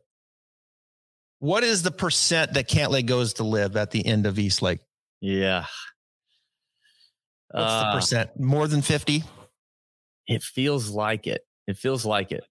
[1.39, 4.80] what is the percent that Cantlay goes to LIV at the end of East Lake?
[5.21, 5.65] Yeah.
[7.52, 8.39] What's Uh, the percent?
[8.39, 9.23] More than 50?
[10.28, 11.41] It feels like it.
[11.67, 12.43] It feels like it.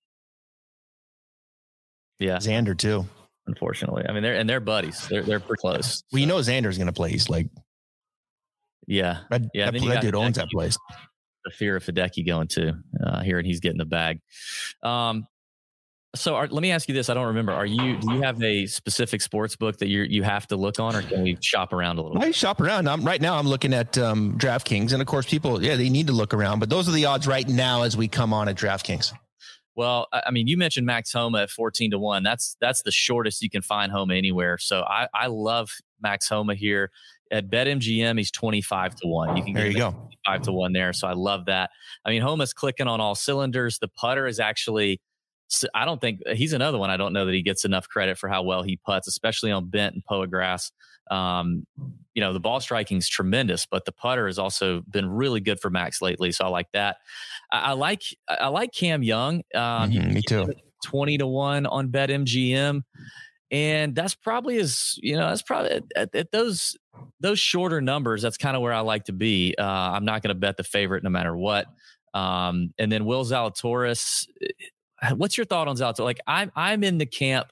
[2.18, 3.07] Yeah, Xander too.
[3.46, 4.05] unfortunately.
[4.09, 5.07] I mean, they're and they're buddies.
[5.09, 6.03] They're they're pretty close.
[6.12, 7.46] Well, you know Xander's going to play East Lake.
[8.88, 10.77] Yeah, That, Yeah, that, that dude owns that place.
[11.44, 12.72] the fear of Hideki going to
[13.05, 14.20] uh, here, and he's getting the bag.
[14.83, 15.27] Um,
[16.14, 17.53] so are, let me ask you this: I don't remember.
[17.53, 20.81] Are you do you have a specific sports book that you you have to look
[20.81, 22.18] on, or can we shop around a little?
[22.18, 22.29] Bit?
[22.29, 22.88] I shop around.
[22.88, 23.37] I'm right now.
[23.37, 26.61] I'm looking at um, DraftKings, and of course, people, yeah, they need to look around.
[26.61, 29.12] But those are the odds right now as we come on at DraftKings.
[29.77, 32.23] Well, I I mean, you mentioned Max Homa at fourteen to one.
[32.23, 34.57] That's that's the shortest you can find Homa anywhere.
[34.59, 36.90] So I I love Max Homa here
[37.31, 38.16] at BetMGM.
[38.16, 39.37] He's twenty five to one.
[39.37, 40.09] You can There you go.
[40.25, 40.94] five to one there.
[40.94, 41.68] So I love that.
[42.05, 43.79] I mean, Homa's clicking on all cylinders.
[43.79, 45.01] The putter is actually.
[45.75, 46.91] I don't think he's another one.
[46.91, 49.69] I don't know that he gets enough credit for how well he puts, especially on
[49.69, 50.71] bent and poa grass.
[51.11, 51.67] Um,
[52.15, 55.59] you know, the ball striking is tremendous, but the putter has also been really good
[55.59, 56.33] for Max lately.
[56.33, 56.99] So I like that.
[57.51, 59.37] I, I like I like Cam Young.
[59.55, 60.53] Um, Mhm, me too.
[60.85, 62.83] Twenty to one on BetMGM,
[63.51, 66.77] and that's probably as you know that's probably at, at those
[67.21, 68.21] those shorter numbers.
[68.23, 69.55] That's kind of where I like to be.
[69.59, 71.67] Uh, I'm not going to bet the favorite no matter what.
[72.15, 74.27] Um, and then Will Zalatoris.
[75.17, 76.01] What's your thought on Zalatoris?
[76.01, 77.49] Like I'm I'm in the camp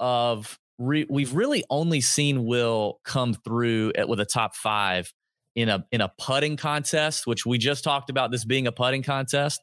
[0.00, 5.12] of re- we've really only seen Will come through at, with a top five
[5.54, 9.02] in a in a putting contest, which we just talked about this being a putting
[9.02, 9.60] contest.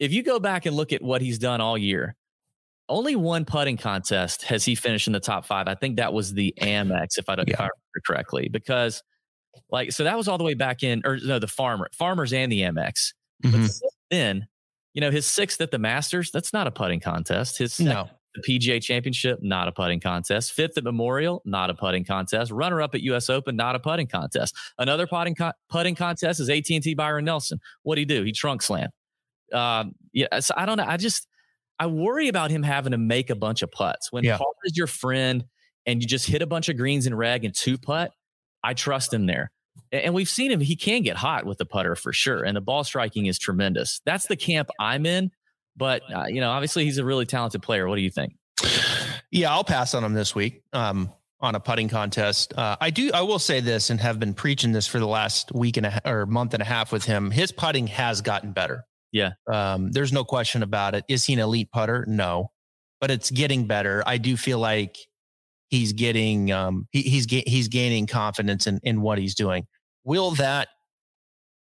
[0.00, 2.16] If you go back and look at what he's done all year,
[2.88, 5.68] only one putting contest has he finished in the top five.
[5.68, 9.02] I think that was the Amex, if I don't if I remember correctly, because
[9.70, 12.50] like so that was all the way back in, or no, the farmer, farmers and
[12.50, 13.12] the Amex.
[13.40, 13.68] But Mhm.
[13.68, 14.48] since then,
[14.94, 17.58] you know, his sixth at the Masters, that's not a putting contest.
[17.58, 18.08] His second No.
[18.34, 20.52] the PGA Championship, not a putting contest.
[20.52, 22.50] Fifth at Memorial, not a putting contest.
[22.50, 23.28] Runner up at U.S.
[23.30, 24.56] Open, not a putting contest.
[24.78, 27.60] Another putting co- putting contest is AT&T Byron Nelson.
[27.82, 28.22] What would he do?
[28.24, 28.88] He trunk slam.
[29.52, 30.86] Um, yeah, so I don't know.
[30.86, 31.28] I just
[31.78, 34.38] I worry about him having to make a bunch of putts when Yeah.
[34.38, 35.44] par is your friend
[35.86, 38.12] and you just hit a bunch of greens and reg and two putt.
[38.62, 39.50] I trust him there.
[39.92, 42.60] And we've seen him; he can get hot with the putter for sure, and the
[42.60, 44.00] ball striking is tremendous.
[44.04, 45.30] That's the camp I'm in.
[45.76, 47.88] But uh, you know, obviously, he's a really talented player.
[47.88, 48.34] What do you think?
[49.30, 52.54] Yeah, I'll pass on him this week um, on a putting contest.
[52.56, 53.10] Uh, I do.
[53.12, 56.00] I will say this, and have been preaching this for the last week and a
[56.08, 57.30] or month and a half with him.
[57.30, 58.84] His putting has gotten better.
[59.12, 59.34] Yeah.
[59.46, 61.04] um, there's no question about it.
[61.08, 62.04] Is he an elite putter?
[62.08, 62.50] No,
[63.00, 64.02] but it's getting better.
[64.06, 64.96] I do feel like
[65.74, 69.66] he's getting um, he, he's ga- he's gaining confidence in in what he's doing.
[70.04, 70.68] Will that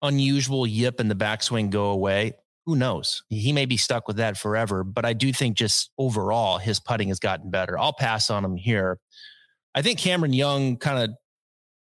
[0.02, 2.34] unusual yip in the backswing go away?
[2.66, 3.22] who knows?
[3.28, 7.08] He may be stuck with that forever, but I do think just overall his putting
[7.08, 7.78] has gotten better.
[7.78, 8.98] I'll pass on him here.
[9.74, 11.10] I think Cameron Young kind of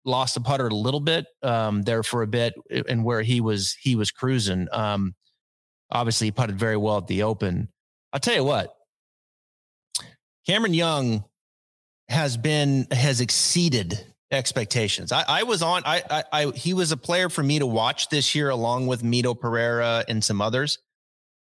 [0.06, 2.54] lost the putter a little bit um, there for a bit,
[2.88, 4.68] and where he was he was cruising.
[4.72, 5.16] Um,
[5.92, 7.70] obviously, he putted very well at the Open.
[8.14, 8.74] I'll tell you what,
[10.46, 11.26] Cameron Young
[12.12, 15.12] has been has exceeded expectations.
[15.12, 15.84] I, I was on.
[15.86, 19.02] I, I, I he was a player for me to watch this year, along with
[19.02, 20.78] Mito Pereira and some others.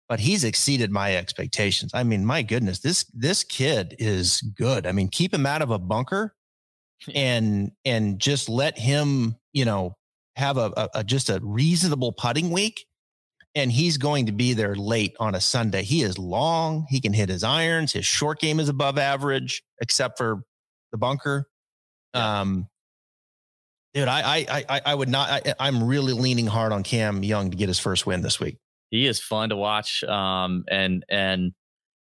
[0.07, 1.91] But he's exceeded my expectations.
[1.93, 4.87] I mean, my goodness, this this kid is good.
[4.87, 6.35] I mean, keep him out of a bunker,
[7.15, 9.95] and and just let him, you know,
[10.35, 12.85] have a, a, a just a reasonable putting week
[13.55, 15.83] and he's going to be there late on a Sunday.
[15.83, 16.85] He is long.
[16.89, 17.93] He can hit his irons.
[17.93, 20.41] His short game is above average, except for
[20.91, 21.47] the bunker.
[22.13, 22.67] Um,
[23.93, 25.29] dude, I, I, I, I would not.
[25.29, 28.57] I, I'm really leaning hard on Cam Young to get his first win this week.
[28.91, 30.03] He is fun to watch.
[30.03, 31.53] Um, and and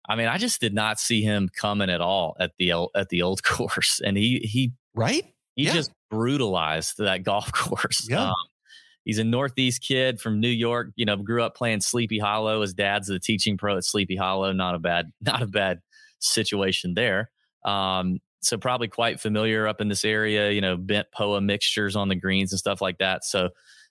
[0.09, 3.23] I mean, I just did not see him coming at all at the at the
[3.23, 5.25] old course, and he he right.
[5.55, 5.73] He yeah.
[5.73, 8.07] just brutalized that golf course.
[8.09, 8.29] Yeah.
[8.29, 8.35] Um,
[9.07, 10.89] he's a Northeast kid from New York.
[10.97, 12.61] You know, grew up playing Sleepy Hollow.
[12.61, 14.53] His dad's the teaching pro at Sleepy Hollow.
[14.53, 15.81] Not a bad, not a bad
[16.19, 17.31] situation there.
[17.65, 22.09] Um, so probably quite familiar up in this area, you know, bent POA mixtures on
[22.09, 23.25] the greens and stuff like that.
[23.25, 23.49] So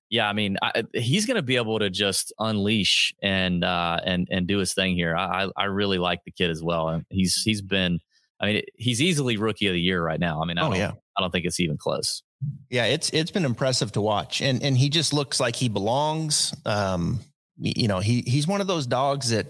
[0.09, 4.27] yeah, I mean, I, he's going to be able to just unleash and uh, and
[4.29, 5.15] and do his thing here.
[5.15, 7.01] I I really like the kid as well.
[7.09, 7.99] He's he's been,
[8.39, 10.41] I mean, he's easily rookie of the year right now.
[10.41, 12.21] I mean, I oh yeah, I don't think it's even close.
[12.69, 16.53] Yeah, it's it's been impressive to watch, and and he just looks like he belongs.
[16.65, 17.19] Um,
[17.57, 19.47] you know, he he's one of those dogs that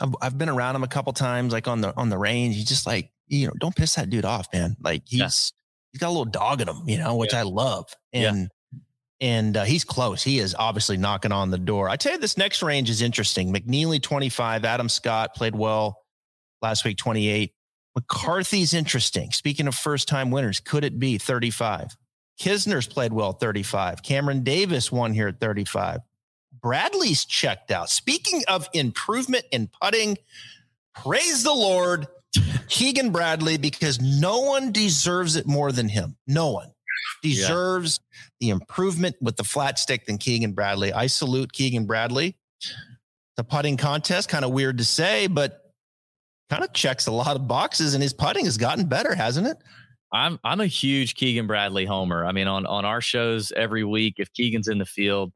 [0.00, 2.56] I've, I've been around him a couple times, like on the on the range.
[2.56, 4.76] He's just like you know, don't piss that dude off, man.
[4.80, 5.26] Like he's yeah.
[5.26, 7.40] he's got a little dog in him, you know, which yeah.
[7.40, 7.86] I love.
[8.12, 8.78] And yeah.
[9.20, 10.22] and uh, he's close.
[10.22, 11.88] He is obviously knocking on the door.
[11.88, 13.52] I tell you, this next range is interesting.
[13.52, 16.02] McNealy 25, Adam Scott played well
[16.60, 17.52] last week 28.
[17.94, 19.30] McCarthy's interesting.
[19.30, 21.96] Speaking of first time winners, could it be 35?
[22.40, 24.02] Kisner's played well at 35.
[24.02, 26.00] Cameron Davis won here at 35.
[26.60, 27.90] Bradley's checked out.
[27.90, 30.16] Speaking of improvement in putting,
[30.94, 32.06] praise the Lord.
[32.68, 36.16] Keegan Bradley because no one deserves it more than him.
[36.26, 36.72] No one
[37.22, 38.28] deserves yeah.
[38.40, 40.92] the improvement with the flat stick than Keegan Bradley.
[40.92, 42.36] I salute Keegan Bradley.
[43.36, 45.72] The putting contest, kind of weird to say, but
[46.50, 49.56] kind of checks a lot of boxes and his putting has gotten better, hasn't it?
[50.14, 52.24] I'm I'm a huge Keegan Bradley homer.
[52.24, 55.32] I mean, on on our shows every week, if Keegan's in the field,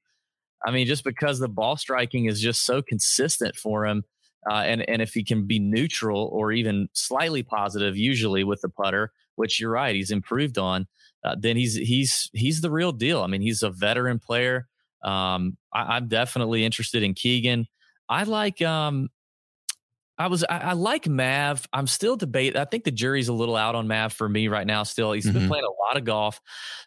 [0.64, 4.04] I mean, just because the ball striking is just so consistent for him,
[4.48, 8.68] uh, and and if he can be neutral or even slightly positive, usually with the
[8.68, 10.86] putter, which you're right, he's improved on,
[11.24, 13.22] uh, then he's he's he's the real deal.
[13.22, 14.68] I mean, he's a veteran player.
[15.02, 17.66] Um, I, am definitely interested in Keegan.
[18.08, 19.10] I like um,
[20.18, 21.66] I was I, I, like Mav.
[21.72, 22.60] I'm still debating.
[22.60, 24.82] I think the jury's a little out on Mav for me right now.
[24.82, 25.38] Still, he's mm-hmm.
[25.38, 26.40] been playing a lot of golf.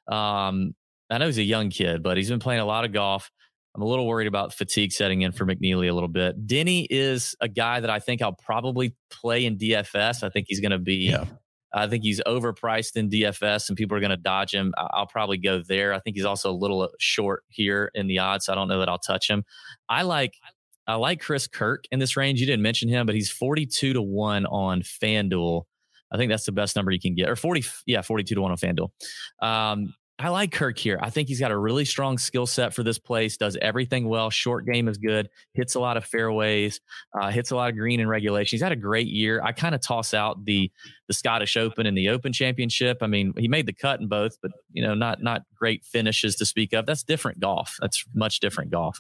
[0.08, 0.76] Um,
[1.10, 3.32] I know he's a young kid, but he's been playing a lot of golf.
[3.74, 6.46] I'm a little worried about fatigue setting in for McNealy a little bit.
[6.46, 10.24] Denny is a guy that I think I'll probably play in DFS.
[10.24, 11.10] I think he's going to be.
[11.10, 11.26] Yeah.
[11.74, 14.74] I think he's overpriced in DFS, and people are going to dodge him.
[14.78, 15.94] I'll probably go there.
[15.94, 18.48] I think he's also a little uh, short here in the odds.
[18.48, 19.46] So I don't know that I'll touch him.
[19.88, 20.34] I like
[20.92, 22.42] I like Chris Kirk in this range.
[22.42, 25.64] You didn't mention him, but he's 42 to 1 on FanDuel.
[26.12, 28.52] I think that's the best number you can get, or 40, yeah, 42 to 1
[28.52, 28.90] on FanDuel.
[29.42, 31.00] Um, I like Kirk here.
[31.02, 33.38] I think he's got a really strong skill set for this place.
[33.38, 34.30] Does everything well.
[34.30, 35.28] Short game is good.
[35.54, 36.80] Hits a lot of fairways.
[37.20, 38.56] Uh, hits a lot of green in regulation.
[38.56, 39.42] He's had a great year.
[39.44, 40.72] I kind of toss out the
[41.08, 43.00] the Scottish Open and the Open Championship.
[43.02, 46.36] I mean, he made the cut in both, but you know, not not great finishes
[46.36, 46.86] to speak of.
[46.86, 47.78] That's different golf.
[47.82, 49.00] That's much different golf.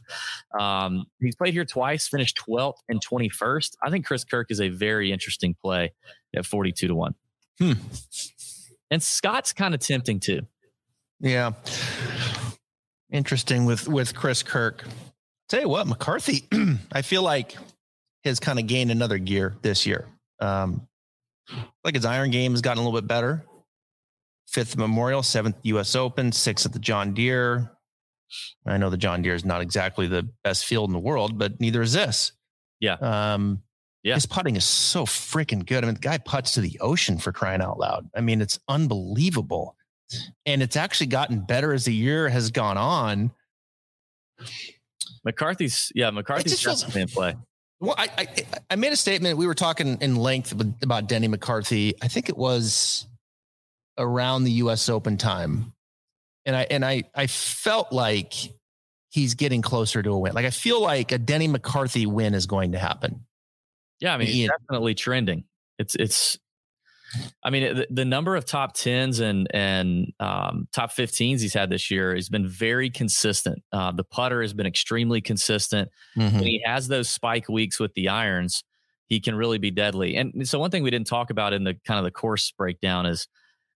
[0.59, 2.07] Um, he's played here twice.
[2.07, 3.75] Finished 12th and 21st.
[3.83, 5.93] I think Chris Kirk is a very interesting play
[6.35, 7.13] at 42 to one.
[7.59, 7.73] Hmm.
[8.89, 10.41] And Scott's kind of tempting too.
[11.21, 11.51] Yeah.
[13.11, 14.83] Interesting with with Chris Kirk.
[15.49, 16.47] Tell you what, McCarthy,
[16.91, 17.57] I feel like
[18.23, 20.07] has kind of gained another gear this year.
[20.39, 20.87] Um,
[21.83, 23.43] like his iron game has gotten a little bit better.
[24.47, 25.95] Fifth Memorial, seventh U.S.
[25.95, 27.71] Open, sixth at the John Deere.
[28.65, 31.59] I know the John Deere is not exactly the best field in the world, but
[31.59, 32.31] neither is this.
[32.79, 32.93] Yeah.
[32.95, 33.61] Um,
[34.03, 34.15] yeah.
[34.15, 35.83] His putting is so freaking good.
[35.83, 38.09] I mean, the guy puts to the ocean for crying out loud.
[38.15, 39.75] I mean, it's unbelievable
[40.45, 43.31] and it's actually gotten better as the year has gone on.
[45.23, 47.35] McCarthy's yeah, McCarthy's just feels, in play.
[47.79, 48.27] Well, I, I,
[48.71, 49.37] I made a statement.
[49.37, 51.95] We were talking in length about Denny McCarthy.
[52.01, 53.07] I think it was
[53.97, 54.89] around the U.S.
[54.89, 55.73] Open time,
[56.45, 58.33] and I and I I felt like
[59.09, 60.33] he's getting closer to a win.
[60.33, 63.25] Like I feel like a Denny McCarthy win is going to happen.
[63.99, 64.51] Yeah, I mean, Ian.
[64.59, 65.43] definitely trending.
[65.77, 66.39] It's it's.
[67.43, 71.69] I mean, the, the number of top tens and and um, top 15s he's had
[71.69, 73.63] this year has been very consistent.
[73.71, 75.89] Uh, the putter has been extremely consistent.
[76.17, 76.35] Mm-hmm.
[76.35, 78.63] When he has those spike weeks with the irons,
[79.07, 80.15] he can really be deadly.
[80.15, 83.05] And so, one thing we didn't talk about in the kind of the course breakdown
[83.05, 83.27] is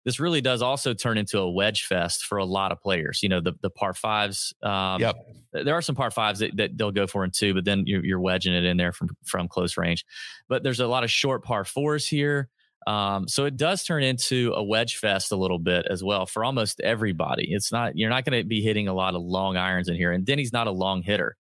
[0.06, 3.22] this really does also turn into a wedge fest for a lot of players.
[3.22, 4.54] You know, the the par fives.
[4.62, 5.16] Um, yep.
[5.52, 8.06] There are some par fives that, that they'll go for in two, but then you're,
[8.06, 10.06] you're wedging it in there from from close range.
[10.48, 12.50] But there's a lot of short par fours here.
[12.88, 16.44] Um, so it does turn into a wedge fest a little bit as well for
[16.46, 17.52] almost everybody.
[17.52, 20.12] It's not you're not going to be hitting a lot of long irons in here,
[20.12, 21.36] and Denny's not a long hitter.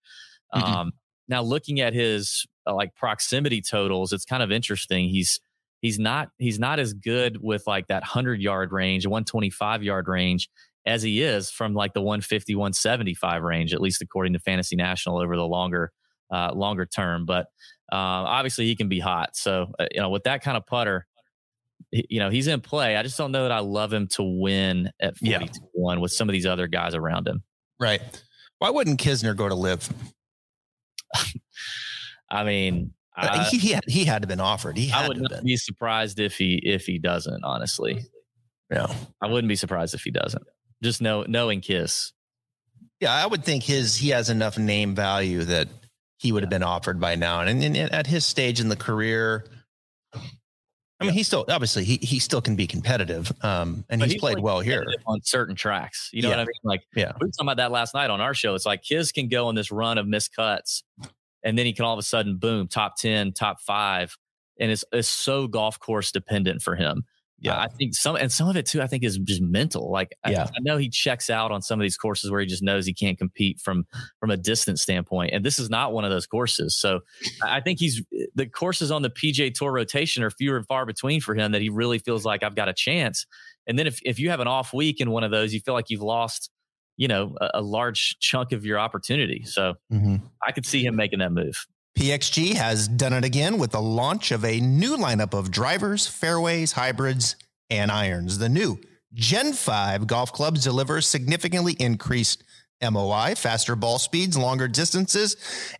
[0.53, 0.73] Mm-hmm.
[0.73, 0.91] Um,
[1.27, 5.07] now looking at his uh, like proximity totals, it's kind of interesting.
[5.09, 5.39] He's
[5.81, 10.49] he's not he's not as good with like that 100 yard range 125 yard range
[10.85, 15.19] as he is from like the 150 175 range at least according to fantasy national
[15.19, 15.91] over the longer
[16.31, 17.45] uh, longer term but
[17.91, 21.05] uh, obviously he can be hot so uh, you know with that kind of putter
[22.09, 24.89] you know he's in play i just don't know that i love him to win
[24.99, 26.01] at 41 yeah.
[26.01, 27.43] with some of these other guys around him
[27.79, 28.01] right
[28.59, 29.89] why wouldn't kisner go to LIV
[32.29, 34.75] i mean uh, he, he had he had to been offered.
[34.75, 37.45] He I would not be surprised if he if he doesn't.
[37.45, 38.03] Honestly,
[38.69, 40.43] yeah, I wouldn't be surprised if he doesn't.
[40.83, 42.11] Just know knowing Kiss.
[42.99, 45.69] Yeah, I would think his he has enough name value that
[46.17, 47.41] he would have been offered by now.
[47.41, 49.45] And, and, and at his stage in the career,
[50.99, 54.19] I mean, he still obviously he he still can be competitive, um, and he's, he's,
[54.21, 56.09] played well here on certain tracks.
[56.13, 56.37] You know yeah.
[56.37, 56.61] what I mean?
[56.63, 58.55] Like, yeah, we were talking about that last night on our show.
[58.55, 60.83] It's like Kiz can go on this run of missed cuts
[61.45, 64.17] and then he can all of a sudden boom top 10 top five
[64.59, 67.05] and it's, it's so golf course dependent for him
[67.45, 70.15] yeah i think some and some of it too i think is just mental like
[70.27, 70.43] yeah.
[70.43, 72.85] I, I, know he checks out on some of these courses where he just knows
[72.85, 73.85] he can't compete from
[74.19, 77.01] from a distance standpoint and this is not one of those courses so
[77.43, 78.03] i think he's
[78.35, 81.61] the courses on the PGA tour rotation are fewer and far between for him that
[81.61, 83.25] he really feels like i've got a chance
[83.67, 85.73] and then if, if you have an off week in one of those you feel
[85.73, 86.49] like you've lost
[86.97, 89.43] you know a, a large chunk of your opportunity.
[89.43, 90.17] So mm-hmm.
[90.45, 91.65] I could see him making that move.
[91.97, 96.73] PXG has done it again with the launch of a new lineup of drivers, fairways,
[96.73, 97.37] hybrids,
[97.69, 98.37] and irons.
[98.37, 98.79] The new
[99.13, 102.43] Gen 5 golf clubs deliver significantly increased
[102.81, 105.37] MOI, faster ball speeds, longer distances,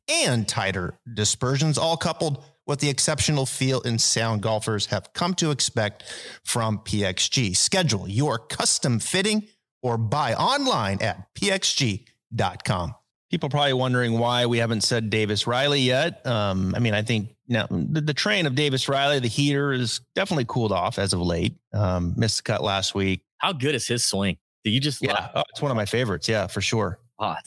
[0.08, 5.51] and tighter dispersions, all coupled with the exceptional feel and sound golfers have come to
[5.51, 6.04] expect
[6.43, 7.56] from PXG.
[7.56, 9.47] Schedule your custom fitting
[9.84, 12.95] or buy online at pxg.com.
[13.31, 16.25] People probably wondering why we haven't said Davis Riley yet.
[16.27, 19.99] Um, I mean, I think now the, the, train of Davis Riley, the heater, is
[20.13, 21.55] definitely cooled off as of late.
[21.73, 23.21] Um, missed the cut last week.
[23.38, 24.38] How good is his swing?
[24.63, 25.29] Do you just yeah?
[25.35, 26.27] Oh, it's one of my favorites.
[26.27, 26.99] Yeah, for sure.
[27.19, 27.43] Hot.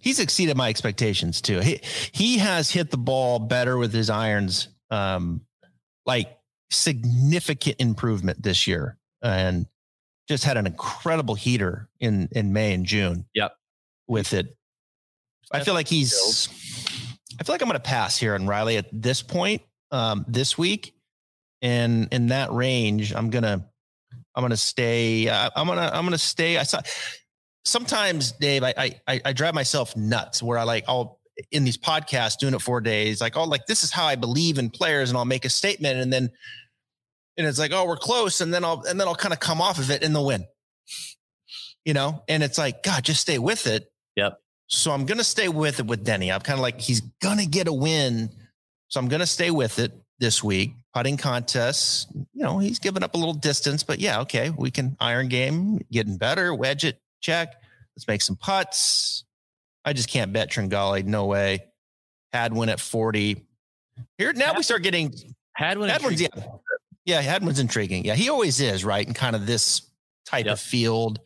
[0.00, 1.60] He's exceeded my expectations too.
[1.60, 1.80] He
[2.12, 5.40] he has hit the ball better with his irons, um,
[6.06, 6.38] like
[6.70, 8.98] significant improvement this year.
[9.22, 9.66] And
[10.28, 13.26] just had an incredible heater in in May and June.
[13.34, 13.52] Yep.
[14.06, 14.56] With it.
[15.52, 16.48] I feel like he's
[17.38, 20.56] I feel like I'm going to pass here on Riley at this point um, this
[20.56, 20.94] week.
[21.62, 23.64] And in that range, I'm going to
[24.34, 26.80] I'm going to stay I, I'm going to I'm going to stay I saw
[27.64, 32.38] sometimes Dave I, I I drive myself nuts where I like I'll in these podcasts
[32.38, 35.16] doing it 4 days like oh like this is how I believe in players and
[35.16, 36.30] I'll make a statement and then
[37.36, 39.60] and it's like, oh, we're close, and then I'll and then I'll kind of come
[39.60, 40.44] off of it in the win.
[41.84, 43.86] You know, and it's like, God, just stay with it.
[44.16, 44.38] Yep.
[44.66, 46.32] So I'm gonna stay with it with Denny.
[46.32, 48.30] I'm kind of like he's gonna get a win,
[48.88, 50.74] so I'm gonna stay with it this week.
[50.94, 54.96] Putting contests, you know, he's giving up a little distance, but yeah, okay, we can
[55.00, 57.54] iron game, getting better, wedge it, check.
[57.96, 59.24] Let's make some putts.
[59.84, 61.04] I just can't bet Tringale.
[61.04, 61.64] No way.
[62.32, 63.44] Hadwin at 40.
[64.18, 65.14] Here now we start getting
[65.54, 65.88] Hadwin.
[65.90, 66.28] Hadwin's yeah.
[67.04, 68.04] Yeah, Hadwin's intriguing.
[68.04, 69.06] Yeah, he always is, right?
[69.06, 69.90] In kind of this
[70.24, 70.54] type yep.
[70.54, 71.20] of field.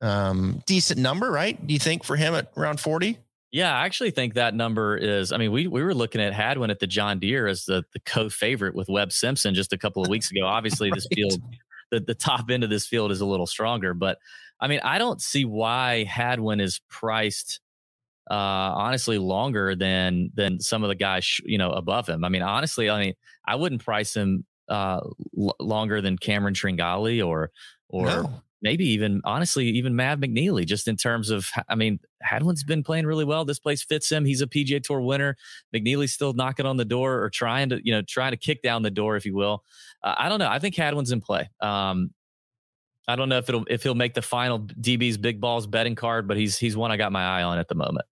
[0.00, 1.64] Um, decent number, right?
[1.66, 3.18] Do you think for him at around 40?
[3.50, 5.32] Yeah, I actually think that number is.
[5.32, 8.00] I mean, we we were looking at Hadwin at the John Deere as the the
[8.00, 10.40] co-favorite with Webb Simpson just a couple of weeks ago.
[10.44, 10.94] Obviously, right.
[10.94, 11.42] this field,
[11.90, 14.18] the the top end of this field is a little stronger, but
[14.60, 17.60] I mean, I don't see why Hadwin is priced
[18.30, 22.24] uh, honestly longer than than some of the guys you know above him.
[22.24, 23.14] I mean, honestly, I mean,
[23.46, 25.00] I wouldn't price him uh,
[25.38, 27.50] l- longer than Cameron Tringale or
[27.88, 28.42] or no.
[28.60, 33.06] Maybe even honestly even Mav McNealy Just in terms of, I mean, Hadwin's been playing
[33.06, 33.44] really well.
[33.44, 34.24] This place fits him.
[34.24, 35.36] He's a PGA Tour winner.
[35.74, 38.82] McNealy's still knocking on the door or trying to you know trying to kick down
[38.82, 39.62] the door, if you will.
[40.02, 40.48] Uh, I don't know.
[40.48, 41.48] I think Hadwin's in play.
[41.60, 42.10] Um,
[43.08, 46.28] I don't know if it'll if he'll make the final DB's big balls betting card,
[46.28, 48.06] but he's he's one I got my eye on at the moment.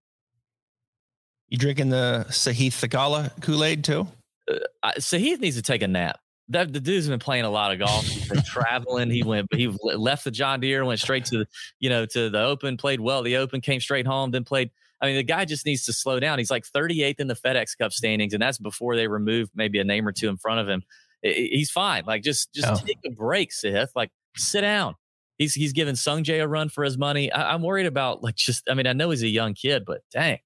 [1.49, 4.09] You drinking the Sahith Theegala Kool Aid too?
[4.51, 6.19] Uh, Sahith needs to take a nap.
[6.49, 8.05] That the dude's been playing a lot of golf.
[8.05, 9.11] He's been traveling.
[9.11, 9.53] He went.
[9.53, 11.49] He left the John Deere, went straight to the,
[11.81, 12.77] you know, to the Open.
[12.77, 13.23] Played well.
[13.23, 14.31] The Open came straight home.
[14.31, 14.71] Then played.
[15.01, 16.39] I mean, the guy just needs to slow down.
[16.39, 19.85] He's like 38th in the FedEx Cup standings, and that's before they remove maybe a
[19.85, 20.83] name or two in front of him.
[21.23, 22.05] He's fine.
[22.07, 22.87] Like just just oh.
[22.87, 23.91] take a break, Sith.
[23.97, 24.95] Like sit down.
[25.39, 27.31] He's he's giving Sungjae a run for his money.
[27.33, 28.69] I, I'm worried about like just.
[28.71, 30.39] I mean, I know he's a young kid, but dang,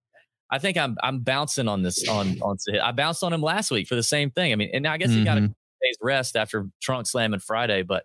[0.51, 3.87] I think I'm I'm bouncing on this on on I bounced on him last week
[3.87, 4.53] for the same thing.
[4.53, 5.19] I mean, and I guess mm-hmm.
[5.19, 5.53] he got a mm-hmm.
[5.91, 8.05] Day's rest after trunk slamming Friday, but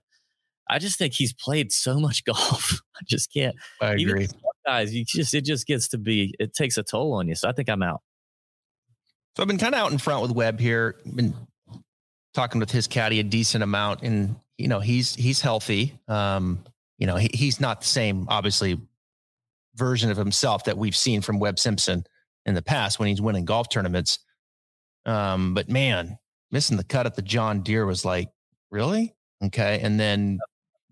[0.70, 2.82] I just think he's played so much golf.
[2.96, 3.56] I just can't.
[3.82, 4.28] I agree.
[4.66, 7.36] guys, you just it just gets to be it takes a toll on you.
[7.36, 8.02] So I think I'm out.
[9.36, 10.96] So I've been kind of out in front with Webb here.
[11.14, 11.34] Been
[12.34, 16.00] talking with his caddy a decent amount, and you know he's he's healthy.
[16.08, 16.64] Um,
[16.98, 18.80] you know he, he's not the same, obviously,
[19.76, 22.06] version of himself that we've seen from Webb Simpson
[22.46, 24.20] in the past when he's winning golf tournaments.
[25.06, 26.18] Um, but man,
[26.52, 28.30] missing the cut at the John Deere was like,
[28.72, 29.14] really?
[29.44, 29.80] Okay.
[29.82, 30.40] And then,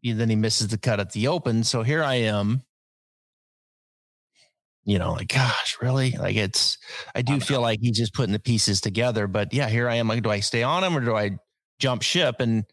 [0.03, 1.63] then he misses the cut at the Open.
[1.63, 2.61] So here I am,
[4.85, 6.11] you know, like, gosh, really?
[6.11, 6.77] Like it's,
[7.15, 9.27] I do feel like he's just putting the pieces together.
[9.27, 10.07] But yeah, here I am.
[10.07, 11.37] Like, do I stay on him or do I
[11.79, 12.35] jump ship?
[12.39, 12.65] And,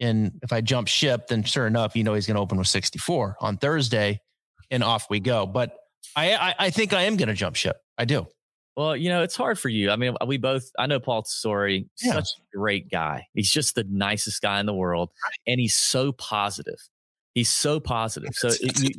[0.00, 2.68] and if I jump ship, then sure enough, you know, he's going to open with
[2.68, 4.20] 64 on Thursday
[4.70, 5.46] and off we go.
[5.46, 5.76] But
[6.14, 7.76] I, I, I think I am going to jump ship.
[7.98, 8.26] I do.
[8.76, 9.90] Well, you know, it's hard for you.
[9.90, 12.14] I mean, we both, I know Paul Tesori, yeah.
[12.14, 13.26] such a great guy.
[13.34, 15.10] He's just the nicest guy in the world.
[15.46, 16.78] And he's so positive.
[17.34, 18.30] He's so positive.
[18.32, 18.90] So it, you,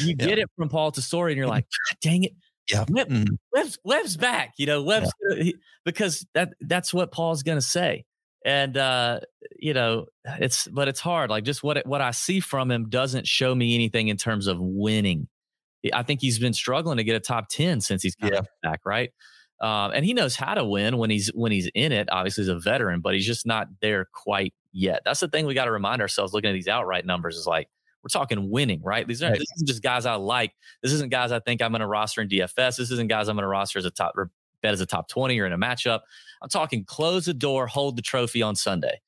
[0.00, 0.26] you yeah.
[0.26, 1.66] get it from Paul Tesori and you're like,
[2.00, 2.32] dang it.
[2.70, 2.84] Yeah.
[2.88, 3.34] Webb, mm-hmm.
[3.52, 5.42] Webb's, Webb's back, you know, Webb's yeah.
[5.42, 8.04] he, because that that's what Paul's going to say.
[8.44, 9.20] And, uh,
[9.58, 11.30] you know, it's, but it's hard.
[11.30, 14.58] Like just what, what I see from him doesn't show me anything in terms of
[14.60, 15.28] winning.
[15.92, 18.40] I think he's been struggling to get a top 10 since he's come yeah.
[18.62, 19.10] back, right?
[19.60, 22.08] Um, and he knows how to win when he's when he's in it.
[22.12, 25.02] Obviously, he's a veteran, but he's just not there quite yet.
[25.04, 27.68] That's the thing we got to remind ourselves looking at these outright numbers is like
[28.02, 29.06] we're talking winning, right?
[29.06, 29.38] These are right.
[29.38, 30.52] this isn't just guys I like.
[30.82, 32.76] This isn't guys I think I'm going to roster in DFS.
[32.76, 34.30] This isn't guys I'm going to roster as a top or
[34.62, 36.00] bet as a top 20 or in a matchup.
[36.40, 39.00] I'm talking close the door, hold the trophy on Sunday.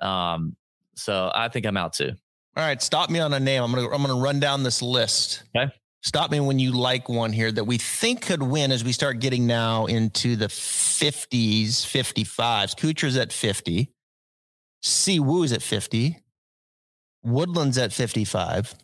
[0.00, 0.56] Um,
[0.94, 2.12] so I think I'm out too.
[2.56, 3.62] All right, stop me on a name.
[3.62, 5.42] I'm gonna I'm gonna run down this list.
[5.54, 5.70] Okay.
[6.06, 9.18] Stop me when you like one here that we think could win as we start
[9.18, 12.76] getting now into the 50s, 55s.
[12.76, 13.92] Kuchar's at 50.
[14.82, 16.16] Si Woo's at 50.
[17.24, 18.76] Woodland's at 55.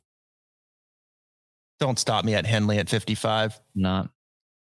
[1.78, 3.60] Don't stop me at Henley at 55.
[3.76, 4.10] Not.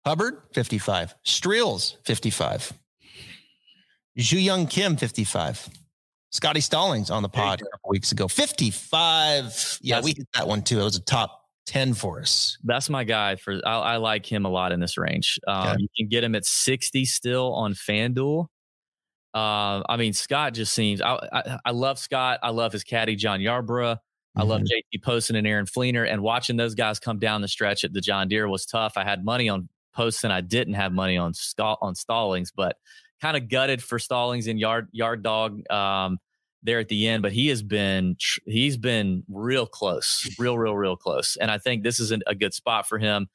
[0.05, 1.15] Hubbard, 55.
[1.25, 2.71] Streels, 55.
[4.19, 5.69] Joohyung Kim, 55.
[6.31, 9.79] Scotty Stallings on the pod a couple weeks ago, 55.
[9.81, 10.79] Yeah, That's, we hit that one too.
[10.79, 12.57] It was a top 10 for us.
[12.64, 15.39] That's my guy for I, I like him a lot in this range.
[15.47, 15.76] Um, okay.
[15.80, 18.47] You can get him at 60 still on FanDuel.
[19.34, 22.39] Uh, I mean, Scott just seems I, I, I love Scott.
[22.43, 23.97] I love his caddy, John Yarborough.
[24.36, 24.49] I mm-hmm.
[24.49, 26.03] love JT Poston and Aaron Flener.
[26.03, 28.93] And watching those guys come down the stretch at the John Deere was tough.
[28.95, 30.32] I had money on Poston.
[30.32, 32.78] I didn't have money on Scott on Stallings, but
[33.22, 35.70] kind of gutted for Stallings and Yard Yard Dog.
[35.72, 36.20] Um,
[36.64, 40.95] there at the end, but he has been he's been real close, real, real, real
[40.95, 41.38] close.
[41.39, 43.28] And I think this is an, a good spot for him.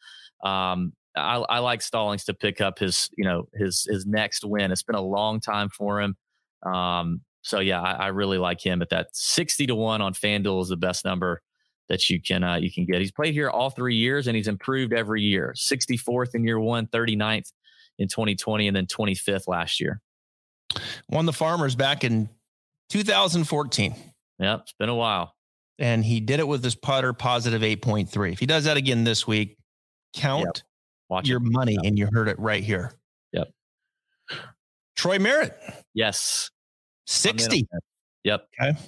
[0.43, 4.70] Um, I, I, like Stallings to pick up his you know his his next win.
[4.70, 6.16] It's been a long time for him.
[6.64, 10.62] Um, so yeah, I, I, really like him at that sixty to one on FanDuel
[10.62, 11.43] is the best number
[11.89, 13.01] that you can uh, you can get.
[13.01, 15.55] He's played here all three years and he's improved every year.
[15.57, 17.53] 64th in year one, 39th
[17.99, 20.01] in 2020, and then 25th last year.
[21.09, 22.29] Won the Farmers back in
[22.91, 23.95] 2014.
[24.39, 25.34] Yep, it's been a while.
[25.78, 28.32] And he did it with his putter positive 8.3.
[28.32, 29.59] If he does that again this week,
[30.14, 30.62] count
[31.11, 31.24] yep.
[31.24, 31.45] Your it.
[31.45, 31.82] money yep.
[31.84, 32.93] and you heard it right here.
[33.32, 33.49] Yep.
[34.97, 35.57] Troy Merritt.
[35.95, 36.51] Yes.
[37.07, 37.66] 60.
[38.24, 38.49] Yep.
[38.61, 38.78] Okay.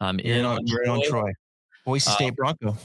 [0.00, 0.92] I'm in, on, on, Troy.
[0.92, 1.32] on Troy.
[1.84, 2.76] Boise uh, State Bronco.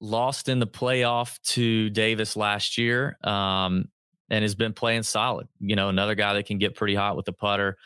[0.00, 3.18] Lost in the playoff to Davis last year.
[3.24, 3.88] Um,
[4.30, 5.48] and has been playing solid.
[5.60, 7.76] You know, another guy that can get pretty hot with the putter,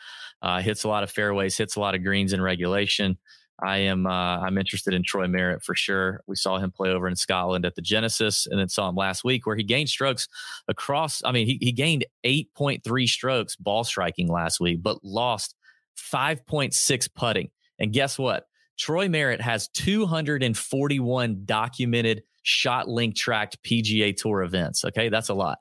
[0.41, 3.17] uh, hits a lot of fairways, hits a lot of greens in regulation.
[3.63, 6.21] I am uh, I'm interested in Troy Merritt for sure.
[6.25, 9.23] We saw him play over in Scotland at the Genesis, and then saw him last
[9.23, 10.27] week where he gained strokes
[10.67, 11.21] across.
[11.23, 15.55] I mean, he he gained 8.3 strokes ball striking last week, but lost
[15.97, 17.49] 5.6 putting.
[17.79, 18.45] And guess what?
[18.77, 24.83] Troy Merritt has 241 documented shot link tracked PGA Tour events.
[24.85, 25.59] Okay, that's a lot.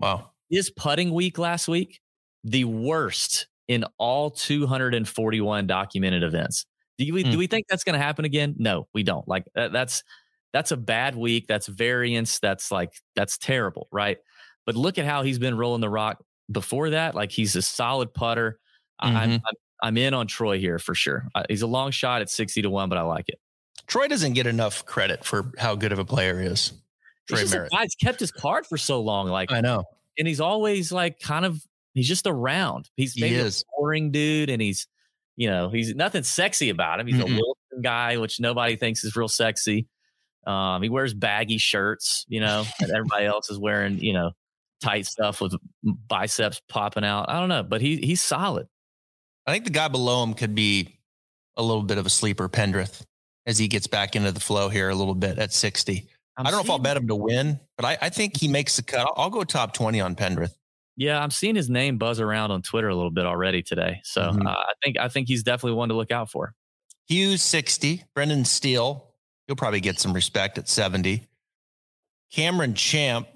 [0.00, 0.30] Wow.
[0.48, 2.00] His putting week last week,
[2.42, 6.66] the worst in all 241 documented events.
[6.98, 7.30] Do we mm.
[7.30, 8.56] do we think that's going to happen again?
[8.58, 9.26] No, we don't.
[9.28, 10.02] Like that, that's
[10.52, 11.46] that's a bad week.
[11.46, 12.40] That's variance.
[12.40, 14.18] That's like that's terrible, right?
[14.66, 17.14] But look at how he's been rolling the rock before that.
[17.14, 18.58] Like he's a solid putter.
[19.02, 19.16] Mm-hmm.
[19.16, 19.40] I'm, I'm,
[19.82, 21.28] I'm in on Troy here for sure.
[21.34, 23.38] Uh, he's a long shot at sixty to one, but I like it.
[23.86, 26.72] Troy doesn't get enough credit for how good of a player he is.
[27.30, 27.72] Troy he's Merritt.
[27.72, 29.28] Guy's kept his card for so long.
[29.28, 29.84] Like I know,
[30.18, 31.62] and he's always like kind of
[31.94, 32.90] he's just around.
[32.96, 34.86] He's maybe he a boring dude, and he's
[35.40, 37.06] you know, he's nothing sexy about him.
[37.06, 37.32] He's mm-hmm.
[37.32, 39.88] a Wilson guy, which nobody thinks is real sexy.
[40.46, 44.32] Um, he wears baggy shirts, you know, and everybody else is wearing, you know,
[44.82, 47.30] tight stuff with biceps popping out.
[47.30, 48.66] I don't know, but he he's solid.
[49.46, 50.98] I think the guy below him could be
[51.56, 53.02] a little bit of a sleeper, Pendrith,
[53.46, 56.06] as he gets back into the flow here a little bit at 60.
[56.36, 58.36] I'm I do not know if I'll bet him to win, but I, I think
[58.36, 59.00] he makes the cut.
[59.00, 60.54] I'll, I'll, go top 20 on Pendrith.
[60.96, 64.00] Yeah, I'm seeing his name buzz around on Twitter a little bit already today.
[64.04, 64.46] So mm-hmm.
[64.46, 66.54] uh, I think I think he's definitely one to look out for.
[67.08, 69.12] Hughes 60, Brendan Steele,
[69.46, 71.26] he'll probably get some respect at 70.
[72.32, 73.26] Cameron Champ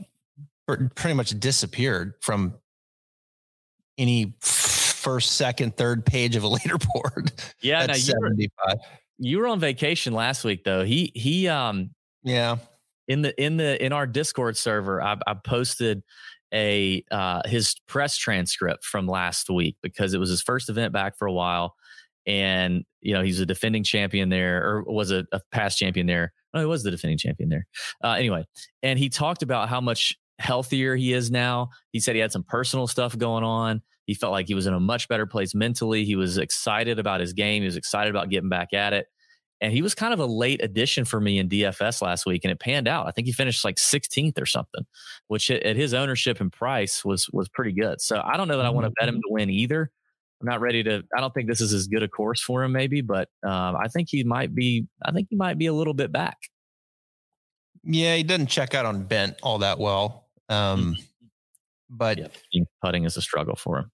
[0.95, 2.55] pretty much disappeared from
[3.99, 7.33] any first, second, third page of a leaderboard.
[7.61, 8.77] Yeah, now you were,
[9.19, 10.85] you were on vacation last week though.
[10.85, 11.91] He he um
[12.23, 12.57] yeah
[13.09, 16.03] in the in the in our Discord server, I, I posted
[16.53, 21.19] a uh, his press transcript from last week because it was his first event back
[21.19, 21.75] for a while,
[22.27, 26.33] and you know he's a defending champion there, or was a, a past champion there.
[26.53, 27.67] No, he was the defending champion there.
[28.03, 28.45] Uh, anyway,
[28.83, 31.71] and he talked about how much healthier he is now.
[31.93, 33.83] He said he had some personal stuff going on.
[34.07, 36.05] He felt like he was in a much better place mentally.
[36.05, 37.63] He was excited about his game.
[37.63, 39.07] He was excited about getting back at it.
[39.65, 42.53] And he was kind of a late addition for me in DFS last week, and
[42.53, 43.07] it panned out.
[43.07, 44.85] I think he finished like 16th or something,
[45.29, 48.03] which at his ownership and price was was pretty good.
[48.03, 49.91] So I don't know that I want to bet him to win either.
[50.43, 51.03] I'm not ready to.
[51.17, 53.89] I don't think this is as good a course for him, maybe, but um, I
[53.89, 54.87] think he might be.
[55.03, 56.37] I think he might be a little bit back.
[57.83, 60.27] Yeah, he doesn't check out on bent all that well.
[60.51, 61.03] Um, mm-hmm.
[61.89, 63.91] but yeah, putting is a struggle for him.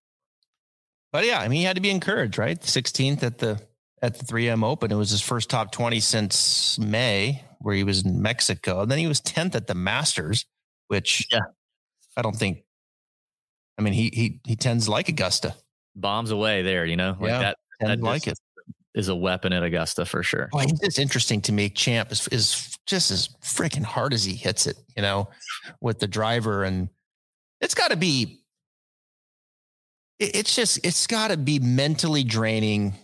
[1.12, 2.60] But yeah, I mean, he had to be encouraged, right?
[2.60, 3.60] 16th at the
[4.02, 4.90] at the 3M Open.
[4.90, 8.80] It was his first top 20 since May, where he was in Mexico.
[8.80, 10.46] And then he was 10th at the Masters,
[10.88, 11.40] which yeah.
[12.16, 12.64] I don't think.
[13.78, 15.54] I mean, he he he tends like Augusta.
[15.96, 17.56] Bombs away there, you know, like yeah, that.
[17.80, 18.38] that like it
[18.94, 20.48] is a weapon at Augusta for sure.
[20.52, 21.70] Well, he's just interesting to me.
[21.70, 25.30] Champ is, is just as freaking hard as he hits it, you know,
[25.80, 26.88] with the driver, and
[27.60, 28.42] it's got to be.
[30.18, 32.94] It's just it's got to be mentally draining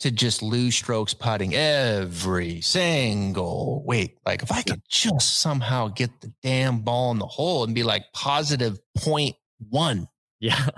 [0.00, 4.16] to just lose strokes putting every single week.
[4.26, 7.82] Like if I could just somehow get the damn ball in the hole and be
[7.82, 9.36] like positive point
[9.70, 10.08] one.
[10.40, 10.68] Yeah.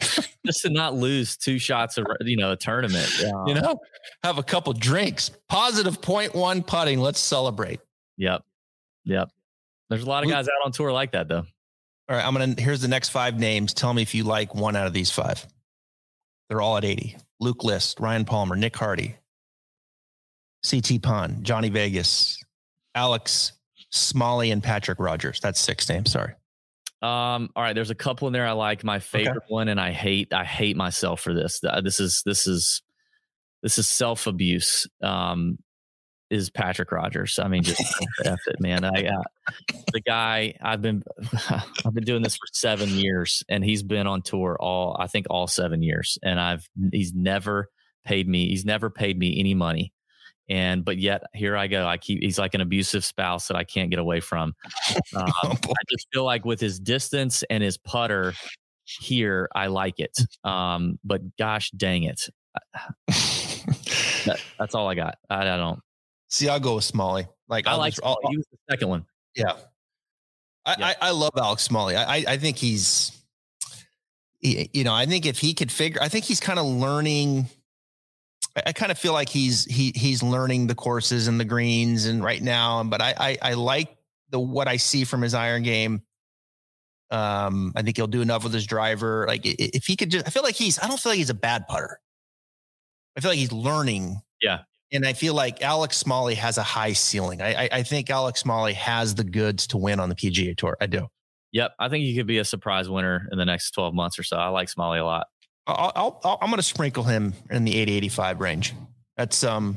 [0.00, 3.08] just to not lose two shots of you know a tournament.
[3.20, 3.80] You know,
[4.22, 5.30] have a couple drinks.
[5.48, 7.00] Positive point one putting.
[7.00, 7.80] Let's celebrate.
[8.16, 8.42] Yep.
[9.04, 9.28] Yep.
[9.90, 11.44] There's a lot of guys out on tour like that though.
[12.08, 13.74] All right, I'm gonna here's the next five names.
[13.74, 15.46] Tell me if you like one out of these five.
[16.48, 17.16] They're all at 80.
[17.40, 19.16] Luke List, Ryan Palmer, Nick Hardy,
[20.68, 22.38] CT Pan, Johnny Vegas,
[22.94, 23.52] Alex
[23.90, 25.40] Smalley, and Patrick Rodgers.
[25.40, 26.12] That's six names.
[26.12, 26.34] Sorry.
[27.00, 28.82] Um, all right, there's a couple in there I like.
[28.82, 29.46] My favorite okay.
[29.48, 31.60] one, and I hate, I hate myself for this.
[31.82, 32.82] This is this is
[33.62, 34.86] this is self abuse.
[35.02, 35.58] Um,
[36.30, 37.38] is Patrick Rodgers.
[37.38, 37.82] I mean, just
[38.24, 38.84] F it, man.
[38.84, 39.22] I uh,
[39.92, 41.02] the guy I've been
[41.50, 45.26] I've been doing this for seven years, and he's been on tour all I think
[45.30, 47.68] all seven years, and I've he's never
[48.04, 48.48] paid me.
[48.48, 49.92] He's never paid me any money,
[50.48, 51.86] and but yet here I go.
[51.86, 54.54] I keep he's like an abusive spouse that I can't get away from.
[55.16, 58.34] Um, oh, I just feel like with his distance and his putter
[58.84, 60.16] here, I like it.
[60.44, 62.28] Um, but gosh dang it.
[63.06, 65.16] that, that's all I got.
[65.30, 65.80] I, I don't.
[66.28, 67.26] See, I'll go with Smalley.
[67.48, 69.06] Like I I'll like just, I'll, He was the second one.
[69.34, 69.52] Yeah.
[70.66, 70.86] I, yeah.
[70.86, 71.96] I, I, love Alex Smalley.
[71.96, 73.12] I, I think he's,
[74.40, 77.46] you know, I think if he could figure, I think he's kind of learning.
[78.56, 82.06] I, I kind of feel like he's he he's learning the courses and the greens
[82.06, 82.84] and right now.
[82.84, 83.96] But I I, I like
[84.30, 86.02] the what I see from his iron game.
[87.10, 89.24] Um, I think he'll do enough with his driver.
[89.26, 90.78] Like if he could just, I feel like he's.
[90.78, 92.00] I don't feel like he's a bad putter.
[93.16, 94.20] I feel like he's learning.
[94.42, 94.60] Yeah.
[94.92, 97.42] And I feel like Alex Smalley has a high ceiling.
[97.42, 100.76] I, I, I think Alex Smalley has the goods to win on the PGA Tour.
[100.80, 101.08] I do.
[101.52, 104.22] Yep, I think he could be a surprise winner in the next 12 months or
[104.22, 104.36] so.
[104.36, 105.26] I like Smalley a lot.
[105.66, 108.74] I'll, i am going to sprinkle him in the 80 85 range.
[109.16, 109.76] That's um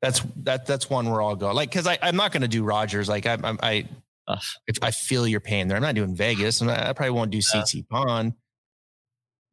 [0.00, 1.52] that's that that's one where I'll go.
[1.52, 3.08] Like cuz I I'm not going to do Rodgers.
[3.08, 3.88] like I I
[4.28, 5.76] I, if I feel your pain there.
[5.76, 7.82] I'm not doing Vegas and I, I probably won't do CT yeah.
[7.90, 8.34] Pan.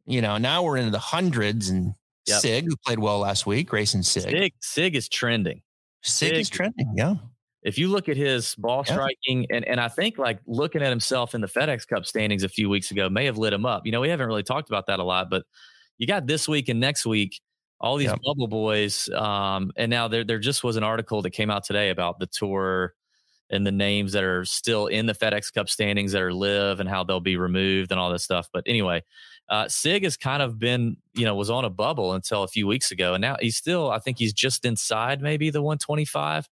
[0.06, 1.94] You know, now we're into the hundreds and
[2.28, 2.40] Yep.
[2.40, 4.24] Sigg, who played well last week, Greyson Sigg.
[4.24, 5.62] Sigg, Sigg is trending.
[6.04, 6.94] Sigg, Sigg is trending.
[6.96, 7.16] Yeah.
[7.64, 9.58] If you look at his ball striking, yeah.
[9.58, 12.70] and, and I think like looking at himself in the FedEx Cup standings a few
[12.70, 13.86] weeks ago may have lit him up.
[13.86, 15.44] You know, we haven't really talked about that a lot, but
[15.98, 17.40] you got this week and next week
[17.80, 18.20] all these yep.
[18.24, 19.10] bubble boys.
[19.10, 22.28] Um, and now there there just was an article that came out today about the
[22.28, 22.94] tour
[23.52, 26.90] and the names that are still in the FedEx Cup standings that are live and
[26.90, 28.48] how they'll be removed and all this stuff.
[28.52, 29.04] But anyway,
[29.52, 32.66] uh, Sigg has kind of been, you know, was on a bubble until a few
[32.66, 36.48] weeks ago, and now he's still, I think he's just inside maybe the 125.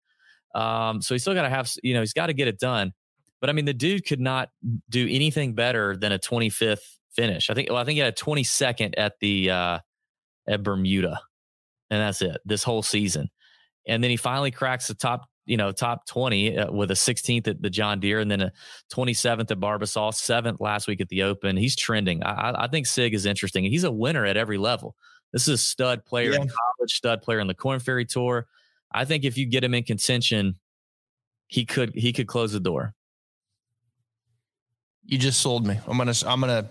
[0.52, 2.92] Um, so he's still got to have, you know, he's got to get it done.
[3.40, 4.50] But I mean, the dude could not
[4.90, 6.80] do anything better than a 25th
[7.14, 7.50] finish.
[7.50, 9.78] I think, well, I think he had a 22nd at the uh,
[10.48, 11.20] at Bermuda,
[11.90, 13.30] and that's it this whole season.
[13.86, 17.48] And then he finally cracks the top you know, top 20 uh, with a 16th
[17.48, 18.52] at the John Deere and then a
[18.92, 21.56] 27th at Barbasol, seventh last week at the Open.
[21.56, 22.22] He's trending.
[22.22, 23.64] I, I think Sigg is interesting.
[23.64, 24.94] He's a winner at every level.
[25.32, 26.42] This is a stud player yeah.
[26.42, 28.46] in college, stud player on the Corn Ferry Tour.
[28.92, 30.56] I think if you get him in contention,
[31.48, 32.94] he could he could close the door.
[35.04, 35.78] You just sold me.
[35.86, 36.70] I'm gonna I'm gonna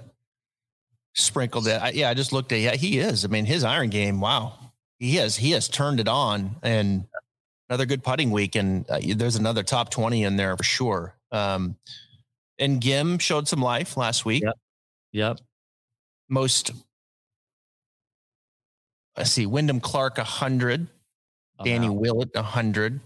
[1.13, 1.81] sprinkle that.
[1.81, 2.59] I, yeah, I just looked at.
[2.59, 3.25] Yeah, he is.
[3.25, 4.19] I mean, his iron game.
[4.19, 4.57] Wow,
[4.99, 7.05] he has he has turned it on, and
[7.69, 11.15] another good putting week, and uh, there's another top 20 in there for sure.
[11.31, 11.75] Um,
[12.59, 14.43] and Gim showed some life last week.
[14.43, 14.53] Yep.
[15.13, 15.39] Yep.
[16.29, 16.71] Most,
[19.15, 20.87] let's see, Wyndham Clark 100,
[21.59, 21.95] oh, Danny wow.
[21.95, 22.99] Willett 100.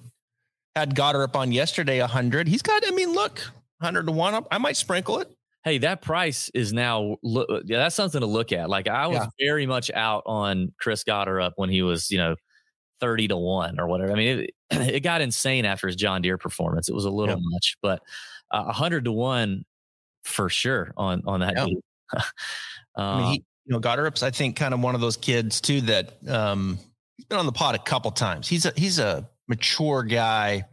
[0.76, 2.48] Had Gotterup on yesterday 100.
[2.48, 3.40] He's got, I mean, look,
[3.80, 4.48] 100 to 1 up.
[4.52, 5.28] I might sprinkle it.
[5.64, 8.70] Hey, that price is now, yeah, that's something to look at.
[8.70, 9.28] Like I was yeah.
[9.48, 12.36] very much out on Chris Gotterup when he was, you know,
[13.02, 14.12] 30 to 1 or whatever.
[14.12, 14.52] I mean, it,
[14.96, 16.88] it got insane after his John Deere performance.
[16.88, 17.44] It was a little yeah.
[17.44, 18.02] much, but
[18.52, 19.66] uh, 100 to 1
[20.24, 21.56] for sure on on that.
[21.58, 21.66] Yeah.
[22.96, 25.60] I mean, he, um, you know, Gotterup's, I think, kind of one of those kids
[25.60, 26.78] too that um,
[27.18, 28.48] he's been on the pod a couple times.
[28.48, 30.66] He's a he's a mature guy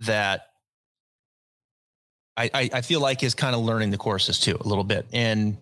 [0.00, 0.48] that
[2.36, 5.06] I, I, I feel like is kind of learning the courses too a little bit.
[5.12, 5.56] And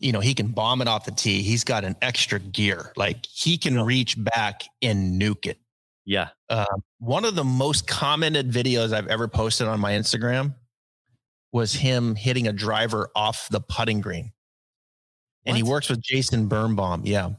[0.00, 1.42] you know, he can bomb it off the tee.
[1.42, 2.92] He's got an extra gear.
[2.96, 5.58] Like he can reach back and nuke it.
[6.06, 6.30] Yeah.
[6.48, 6.64] Uh,
[6.98, 10.54] one of the most commented videos I've ever posted on my Instagram
[11.52, 14.32] was him hitting a driver off the putting green.
[15.44, 15.56] And what?
[15.56, 17.02] he works with Jason Birnbaum.
[17.04, 17.30] Yeah.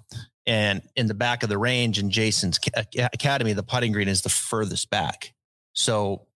[0.45, 2.59] And in the back of the range in Jason's
[2.95, 5.33] academy, the putting green is the furthest back.
[5.73, 6.27] So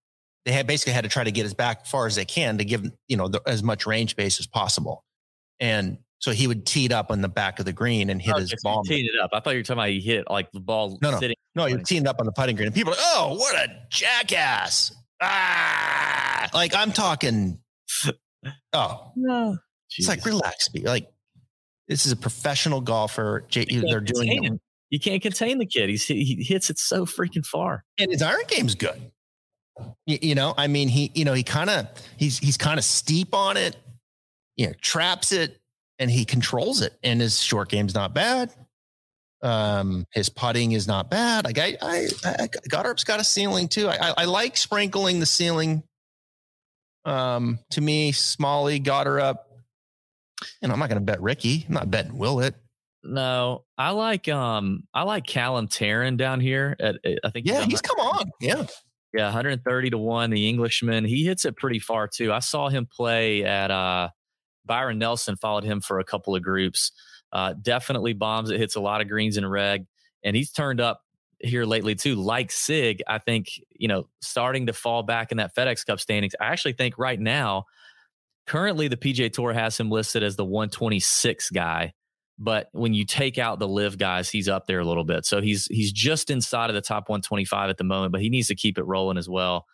[0.45, 2.65] they had basically had to try to get as back far as they can to
[2.65, 5.03] give, you know, the, as much range space as possible.
[5.59, 8.34] And so he would tee it up on the back of the green and hit
[8.36, 8.84] oh, his ball.
[8.84, 9.32] Teed it up.
[9.34, 11.38] I thought you were talking about he hit like the ball no, no, sitting.
[11.55, 12.68] No, he teed it up on the putting green.
[12.68, 14.95] And people are like, oh, what a jackass.
[15.22, 17.59] Ah, like I'm talking.
[18.74, 19.57] Oh, no.
[19.97, 21.07] It's like relax, be like
[21.88, 23.43] this is a professional golfer.
[23.51, 24.43] They're doing.
[24.43, 24.59] Him.
[24.89, 25.89] You can't contain the kid.
[25.89, 29.11] He's he hits it so freaking far, and his iron game's good.
[30.05, 31.88] You, you know, I mean, he you know he kind of
[32.18, 33.76] he's he's kind of steep on it.
[34.57, 35.59] You know, traps it
[35.99, 36.93] and he controls it.
[37.03, 38.51] And his short game's not bad.
[39.41, 41.45] Um, his putting is not bad.
[41.45, 43.87] Like I, I, I Goddard's got a ceiling too.
[43.87, 45.83] I, I, I like sprinkling the ceiling.
[47.05, 49.37] Um, to me, Smalley, Gotterup.
[50.61, 51.65] And I'm not going to bet Ricky.
[51.67, 52.55] I'm not betting Willett.
[53.03, 56.75] No, I like um, I like Callum Tarren down here.
[56.79, 58.31] At, I think yeah, he's come on.
[58.41, 58.65] Yeah,
[59.13, 60.31] yeah, 130 to one.
[60.31, 62.33] The Englishman, he hits it pretty far too.
[62.33, 64.09] I saw him play at uh
[64.66, 66.91] Byron Nelson followed him for a couple of groups.
[67.32, 68.49] Uh, definitely bombs.
[68.49, 69.86] It hits a lot of greens and reg,
[70.24, 71.01] and he's turned up
[71.39, 72.16] here lately too.
[72.16, 76.36] Like Sigg, I think you know starting to fall back in that FedEx Cup standings.
[76.39, 77.66] I actually think right now,
[78.47, 81.93] currently the PGA Tour has him listed as the 126 guy.
[82.38, 85.26] But when you take out the live guys, he's up there a little bit.
[85.26, 88.47] So he's he's just inside of the top 125 at the moment, but he needs
[88.49, 89.66] to keep it rolling as well.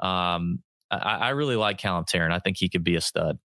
[0.00, 2.32] Um, I, I really like Callum Tarren.
[2.32, 3.38] I think he could be a stud.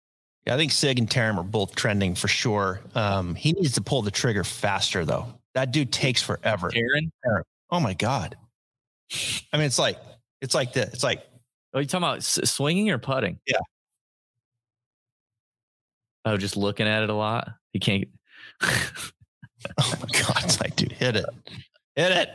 [0.45, 2.81] Yeah, I think Sigg and Tarren are both trending for sure.
[2.95, 5.27] Um, he needs to pull the trigger faster though.
[5.53, 6.69] That dude takes forever.
[6.71, 7.11] Tarren?
[7.69, 8.35] Oh my god.
[9.53, 9.97] I mean, it's like
[10.41, 10.93] it's like this.
[10.93, 11.23] It's like.
[11.73, 13.39] Oh, you talking about swinging or putting?
[13.47, 13.59] Yeah.
[16.25, 17.49] Oh, just looking at it a lot.
[17.71, 18.07] He can't.
[18.61, 20.43] oh my god!
[20.43, 21.25] It's like, dude, hit it,
[21.95, 22.29] hit it.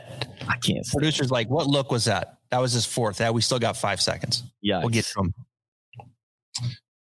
[0.47, 0.85] I can't.
[0.91, 2.39] Producer's like, what look was that?
[2.49, 3.17] That was his fourth.
[3.17, 4.43] That we still got five seconds.
[4.61, 5.33] Yeah, we'll get to him.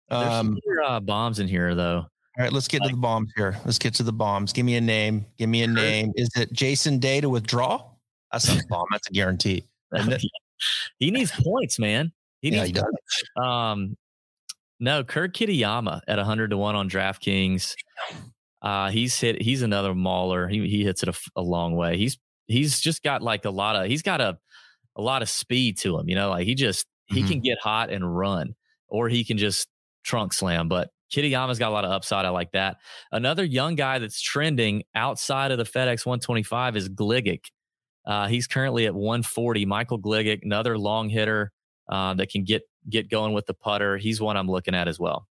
[0.09, 2.05] Um, There's uh, bombs in here though.
[2.37, 3.57] All right, let's get like, to the bombs here.
[3.63, 4.51] Let's get to the bombs.
[4.51, 5.25] Give me a name.
[5.37, 6.11] Give me a name.
[6.15, 7.89] Is it Jason Day to withdraw?
[8.31, 8.87] That's a bomb.
[8.91, 9.63] That's a guarantee.
[10.99, 12.11] he needs points, man.
[12.41, 13.23] He needs yeah, he points.
[13.37, 13.95] Um,
[14.81, 17.73] no, Kurt Kitayama at 100 to 1 on DraftKings.
[18.61, 19.41] Uh, he's hit.
[19.41, 20.47] He's another mauler.
[20.47, 21.97] He he hits it a, a, long way.
[21.97, 23.87] He's he's just got like a lot of.
[23.87, 24.37] He's got a
[24.95, 26.09] a lot of speed to him.
[26.09, 27.29] You know, like he just he mm-hmm.
[27.29, 28.55] can get hot and run,
[28.87, 29.67] or he can just
[30.05, 30.69] trunk slam.
[30.69, 32.25] But Kitayama's got a lot of upside.
[32.25, 32.77] I like that.
[33.11, 37.45] Another young guy that's trending outside of the FedEx 125 is Gligic.
[38.05, 39.65] Uh, he's currently at 140.
[39.65, 41.51] Michael Gligic, another long hitter
[41.89, 43.97] uh, that can get get going with the putter.
[43.97, 45.27] He's one I'm looking at as well.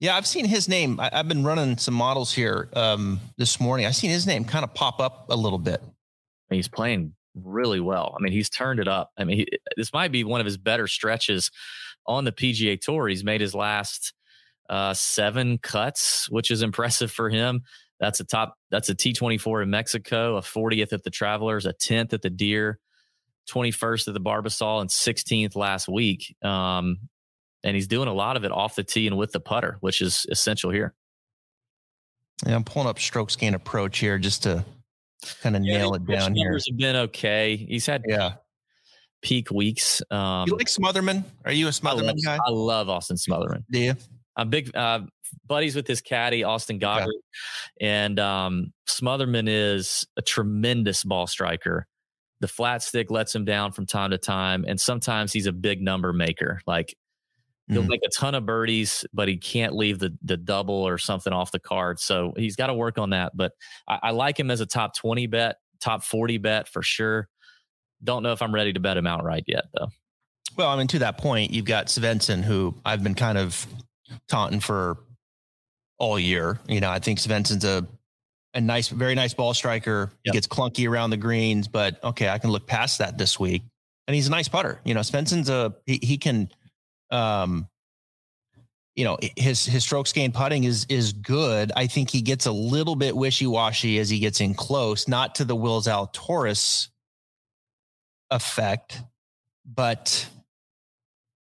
[0.00, 0.98] Yeah, I've seen his name.
[0.98, 3.86] I, have been running some models here um, this morning.
[3.86, 5.80] I've seen his name kind of pop up a little bit.
[6.50, 8.14] He's playing really well.
[8.18, 9.10] I mean, he's turned it up.
[9.16, 11.50] I mean, he, this might be one of his better stretches
[12.06, 13.08] on the PGA Tour.
[13.08, 14.12] He's made his last
[14.68, 17.62] uh, seven cuts, which is impressive for him.
[18.00, 18.56] That's a top.
[18.70, 22.78] That's a T24 in Mexico, a 40th at the Travelers, a 10th at the Deer,
[23.48, 26.36] 21st at the Barbasol, and 16th last week.
[26.42, 26.98] Um,
[27.62, 30.02] and he's doing a lot of it off the tee and with the putter, which
[30.02, 30.94] is essential here.
[32.46, 34.64] Yeah, I'm pulling up strokes gain approach here just to
[35.40, 36.52] kind of yeah, nail it down here.
[36.52, 37.56] Have been okay.
[37.56, 38.34] He's had yeah
[39.24, 40.02] peak weeks.
[40.10, 41.24] Um, you like Smotherman?
[41.44, 42.38] Are you a Smotherman I love, guy?
[42.46, 43.64] I love Austin Smotherman.
[43.70, 43.94] Do you?
[44.36, 45.00] I'm big uh,
[45.46, 47.14] buddies with his caddy Austin Goggard,
[47.80, 51.86] and um, Smotherman is a tremendous ball striker.
[52.40, 55.80] The flat stick lets him down from time to time, and sometimes he's a big
[55.80, 56.60] number maker.
[56.66, 56.94] Like
[57.68, 57.88] he'll mm.
[57.88, 61.50] make a ton of birdies, but he can't leave the the double or something off
[61.50, 61.98] the card.
[61.98, 63.36] So he's got to work on that.
[63.36, 63.52] But
[63.88, 67.28] I, I like him as a top twenty bet, top forty bet for sure.
[68.04, 69.88] Don't know if I'm ready to bet him outright yet, though.
[70.56, 73.66] Well, I mean, to that point, you've got Svensson, who I've been kind of
[74.28, 74.98] taunting for
[75.98, 76.60] all year.
[76.68, 77.86] You know, I think Svensson's a
[78.54, 80.12] a nice, very nice ball striker.
[80.12, 80.18] Yep.
[80.22, 83.62] He gets clunky around the greens, but okay, I can look past that this week.
[84.06, 84.80] And he's a nice putter.
[84.84, 86.50] You know, Svensson's a he, he can
[87.10, 87.68] um
[88.94, 91.72] you know his his strokes gain putting is is good.
[91.74, 95.34] I think he gets a little bit wishy washy as he gets in close, not
[95.36, 96.88] to the Wills Al Zalatoris
[98.30, 99.00] effect,
[99.64, 100.28] but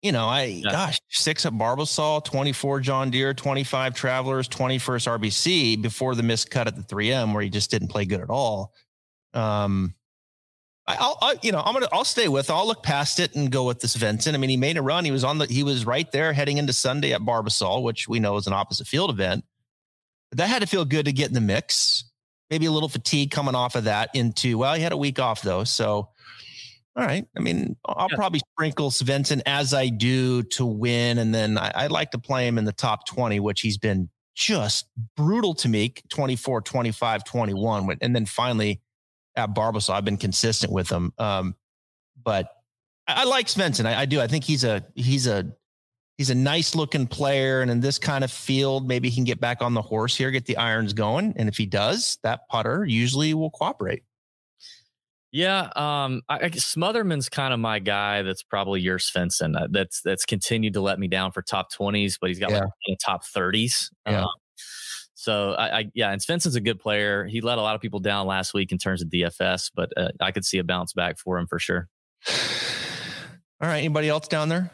[0.05, 0.71] you know, I yeah.
[0.71, 6.67] gosh, six at Barbasol, 24 John Deere, 25 Travelers, 21st RBC before the missed cut
[6.67, 8.75] at the 3M where he just didn't play good at all.
[9.33, 9.95] Um,
[10.87, 12.51] I'll, i you know, I'm gonna, I'll stay with.
[12.51, 14.35] I'll look past it and go with this Vincent.
[14.35, 15.07] I mean, he made a run.
[15.07, 18.21] He was on the, he was right there heading into Sunday at Barbasol, which we
[18.21, 19.45] know is an opposite field event.
[20.31, 22.05] But that had to feel good to get in the mix.
[22.51, 24.59] Maybe a little fatigue coming off of that into.
[24.59, 26.11] Well, he had a week off though, so
[26.97, 27.27] all right.
[27.37, 28.17] I mean, I'll yeah.
[28.17, 31.19] probably sprinkle Svensson as I do to win.
[31.19, 34.09] And then I, I like to play him in the top 20, which he's been
[34.37, 34.87] just
[35.17, 37.99] brutal to me 24, 25, 21.
[38.01, 38.81] And then finally
[39.35, 41.13] at Barbasol, I've been consistent with him.
[41.19, 41.57] Um,
[42.23, 42.49] but
[43.09, 43.87] I, I like Svensson.
[43.87, 44.21] I, I, do.
[44.21, 45.53] I think he's a, he's a,
[46.17, 47.61] he's a nice looking player.
[47.61, 50.31] And in this kind of field, maybe he can get back on the horse here,
[50.31, 51.35] get the irons going.
[51.37, 54.05] And if he does, that putter usually will cooperate.
[55.35, 58.23] Yeah, um, I, I Smotherman's kind of my guy.
[58.23, 59.61] That's probably your Svensson.
[59.61, 62.61] Uh, that's that's continued to let me down for top twenties, but he's got yeah.
[62.61, 63.91] like top thirties.
[64.07, 64.21] Yeah.
[64.21, 64.29] Um,
[65.15, 67.27] so I, I, yeah, and Svensson's a good player.
[67.27, 70.11] He let a lot of people down last week in terms of DFS, but uh,
[70.21, 71.89] I could see a bounce back for him for sure.
[73.61, 74.71] All right, anybody else down there?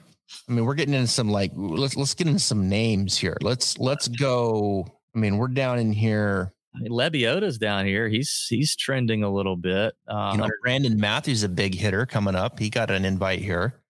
[0.47, 3.39] I mean, we're getting into some like let's let's get into some names here.
[3.41, 4.87] Let's let's go.
[5.17, 6.53] I mean, we're down in here.
[6.89, 8.09] Lebiota's down here.
[8.09, 9.95] He's he's trending a little bit.
[10.09, 12.59] Uh, you know, Brandon Matthews, a big hitter coming up.
[12.59, 13.81] He got an invite here.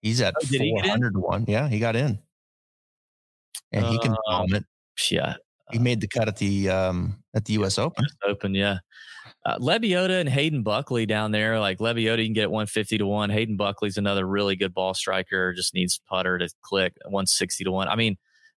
[0.00, 1.44] He's at oh, 401.
[1.48, 2.18] Yeah, he got in.
[3.70, 4.64] And he can bomb it.
[5.10, 5.36] Yeah.
[5.70, 8.06] He made the cut at the um at the US Open.
[8.26, 8.78] Open, yeah.
[9.44, 11.58] Uh, Lebiota and Hayden Buckley down there.
[11.58, 13.30] Like Lebiota, you can get 150 to 1.
[13.30, 17.88] Hayden Buckley's another really good ball striker, just needs putter to click 160 to 1.
[17.88, 18.16] I mean,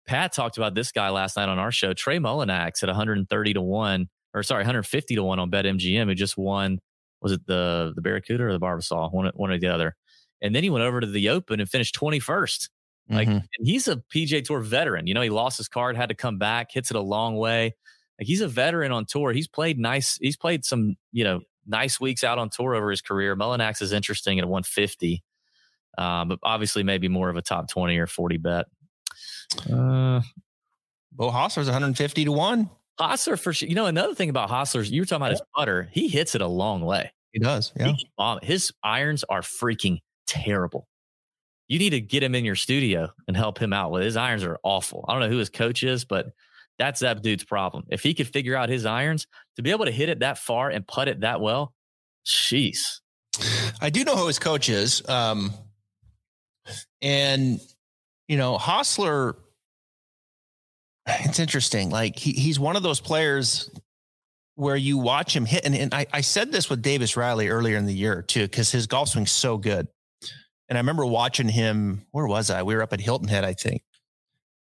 [0.06, 3.62] Pat talked about this guy last night on our show, Trey Mullinax at 130 to
[3.62, 6.78] 1, or sorry, 150 to 1 on BetMGM, who just won,
[7.20, 9.12] was it the the Barracuda or the Barbasol?
[9.12, 9.94] One, one or the other.
[10.40, 12.68] And then he went over to the Open and finished 21st.
[13.08, 13.38] Like, mm-hmm.
[13.60, 15.06] he's a PGA Tour veteran.
[15.06, 17.74] You know, he lost his card, had to come back, hits it a long way.
[18.18, 19.32] Like, he's a veteran on tour.
[19.32, 23.02] He's played nice, he's played some, you know, nice weeks out on tour over his
[23.02, 23.36] career.
[23.36, 25.22] Mullinax is interesting at 150.
[25.98, 28.66] Um, but obviously maybe more of a top 20 or 40 bet.
[29.70, 30.20] Uh,
[31.12, 32.70] Beau Hossler's 150 to 1.
[32.98, 33.68] Hossler for sure.
[33.68, 35.38] You know, another thing about Hossler's, you were talking about yeah.
[35.38, 35.88] his putter.
[35.92, 37.12] He hits it a long way.
[37.32, 37.72] He does.
[37.76, 37.92] Yeah.
[37.92, 40.86] He, his irons are freaking terrible.
[41.68, 44.44] You need to get him in your studio and help him out with his irons
[44.44, 45.04] are awful.
[45.08, 46.26] I don't know who his coach is, but
[46.78, 47.84] that's that dude's problem.
[47.90, 50.68] If he could figure out his irons to be able to hit it that far
[50.68, 51.72] and putt it that well,
[52.26, 53.00] jeez.
[53.80, 55.06] I do know who his coach is.
[55.08, 55.52] Um,
[57.00, 57.60] and
[58.32, 59.34] you know, Hossler
[61.06, 61.90] It's interesting.
[61.90, 63.70] Like he, he's one of those players
[64.54, 65.66] where you watch him hit.
[65.66, 68.72] And, and I, I said this with Davis Riley earlier in the year too, because
[68.72, 69.86] his golf swing's so good.
[70.70, 72.06] And I remember watching him.
[72.12, 72.62] Where was I?
[72.62, 73.82] We were up at Hilton Head, I think.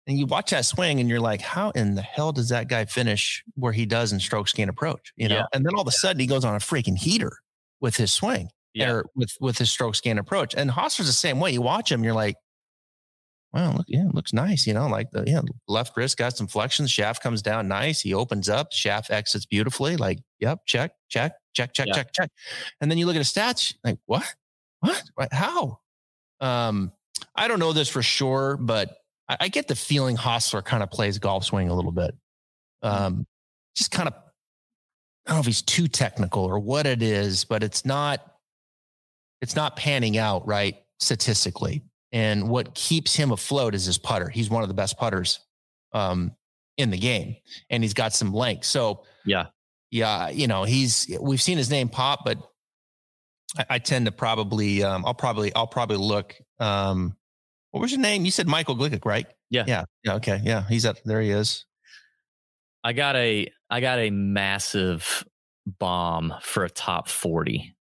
[0.05, 2.83] And you watch that swing, and you're like, "How in the hell does that guy
[2.83, 5.35] finish where he does in strokes gained approach?" You know.
[5.35, 5.45] Yeah.
[5.53, 7.31] And then all of a sudden, he goes on a freaking heater
[7.79, 8.91] with his swing, Yeah.
[8.91, 10.53] or with with his strokes gained approach.
[10.53, 11.51] And Hossler's the same way.
[11.51, 12.35] You watch him, you're like,
[13.53, 16.47] "Wow, look, yeah, it looks nice." You know, like the yeah, left wrist got some
[16.47, 18.01] flexion, shaft comes down nice.
[18.01, 19.97] He opens up, shaft exits beautifully.
[19.97, 21.93] Like, yep, check, check, check, check, Yeah.
[21.93, 22.29] check, check.
[22.79, 24.35] And then you look at his stats, like, what,
[24.79, 25.33] what, what?
[25.33, 25.79] how?
[26.39, 26.91] Um,
[27.35, 28.97] I don't know this for sure, but
[29.29, 32.15] I, I get the feeling Hossler kind of plays golf swing a little bit.
[32.81, 33.27] Um,
[33.75, 37.61] just kind of, I don't know if he's too technical or what it is, but
[37.63, 38.25] it's not,
[39.41, 41.83] it's not panning out right statistically.
[42.11, 44.27] And what keeps him afloat is his putter.
[44.29, 45.39] He's one of the best putters
[45.93, 46.35] um,
[46.77, 47.35] in the game,
[47.69, 48.65] and he's got some length.
[48.65, 49.47] So Yeah.
[49.91, 52.37] yeah, you know, he's we've seen his name pop, but
[53.57, 56.35] I, I tend to probably um, I'll probably I'll probably look.
[56.59, 57.15] Um,
[57.71, 58.25] what was your name?
[58.25, 59.27] You said Michael Glick, right?
[59.49, 59.63] Yeah.
[59.67, 60.15] yeah, yeah.
[60.15, 61.21] Okay, yeah, he's up there.
[61.21, 61.65] He is.
[62.83, 65.23] I got a I got a massive
[65.79, 67.75] bomb for a top 40.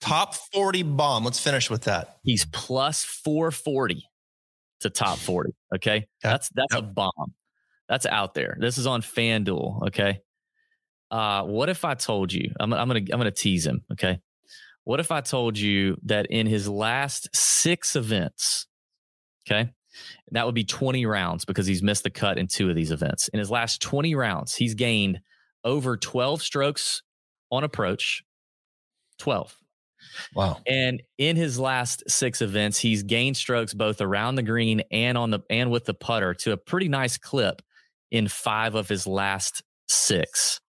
[0.00, 1.24] Top forty bomb.
[1.24, 2.18] Let's finish with that.
[2.22, 4.08] He's plus 440
[4.80, 5.52] to top 40.
[5.74, 6.06] Okay.
[6.22, 7.34] That's that's a bomb.
[7.88, 8.56] That's out there.
[8.60, 9.88] This is on FanDuel.
[9.88, 10.20] Okay.
[11.10, 12.52] Uh, what if I told you?
[12.58, 13.82] I'm, I'm gonna I'm gonna tease him.
[13.92, 14.18] Okay.
[14.84, 18.66] What if I told you that in his last six events,
[19.44, 19.70] okay,
[20.30, 23.28] that would be 20 rounds because he's missed the cut in two of these events.
[23.28, 25.20] In his last 20 rounds, he's gained
[25.64, 27.02] over 12 strokes
[27.50, 28.22] on approach.
[29.18, 29.56] 12.
[30.34, 30.60] Wow.
[30.66, 35.30] And in his last six events, he's gained strokes both around the green and on
[35.30, 37.62] the and with the putter to a pretty nice clip
[38.10, 40.60] in five of his last six.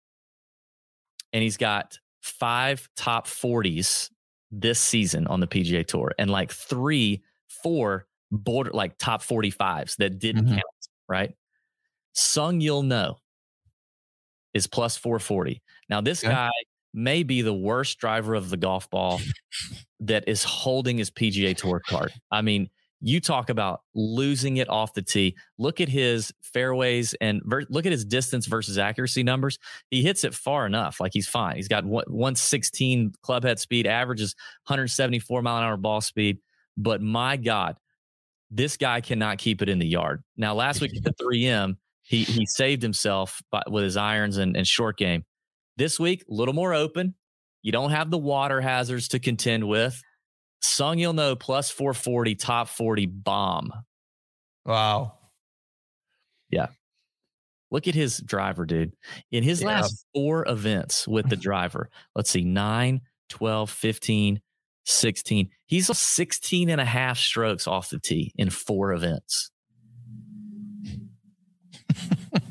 [1.33, 4.09] And he's got five top 40s
[4.51, 7.21] this season on the PGA Tour and like three,
[7.63, 10.49] four border like top 45s that didn't Mhm.
[10.49, 11.35] count, right?
[12.15, 13.17] Seung-Yul Noh
[14.53, 15.61] is plus 440.
[15.89, 16.31] Now, this Okay.
[16.31, 16.49] guy
[16.97, 19.21] may be the worst driver of the golf ball
[19.99, 22.11] that is holding his PGA Tour card.
[22.31, 22.69] I mean,
[22.99, 25.35] you talk about losing it off the tee.
[25.59, 29.59] Look at his fairways and ver- look at his distance versus accuracy numbers.
[29.91, 31.57] He hits it far enough, like he's fine.
[31.57, 34.33] He's got one- 116 club head speed, averages
[34.65, 36.39] 174 mile an hour ball speed.
[36.75, 37.75] But my God,
[38.49, 40.23] this guy cannot keep it in the yard.
[40.35, 44.57] Now, last week at the 3M, he he saved himself by, with his irons and,
[44.57, 45.23] and short game.
[45.77, 47.15] This week, a little more open.
[47.61, 50.01] You don't have the water hazards to contend with.
[50.63, 53.71] Seung-Yul Noh plus 440, top 40 bomb.
[54.65, 55.13] Wow.
[56.49, 56.67] Yeah.
[57.69, 58.93] Look at his driver, dude.
[59.31, 59.67] In his Yeah.
[59.67, 64.41] last four events with the driver, let's see, 9, 12, 15,
[64.85, 65.49] 16.
[65.65, 69.51] He's 16 and a half strokes off the tee in four events.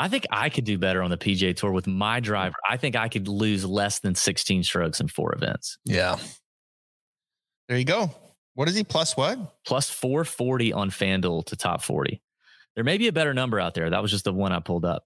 [0.00, 2.54] I think I could do better on the PGA Tour with my driver.
[2.66, 5.76] I think I could lose less than 16 strokes in four events.
[5.84, 6.16] Yeah.
[7.68, 8.10] There you go.
[8.54, 8.82] What is he?
[8.82, 9.38] Plus what?
[9.66, 12.22] Plus 440 on FanDuel to top 40.
[12.76, 13.90] There may be a better number out there.
[13.90, 15.04] That was just the one I pulled up.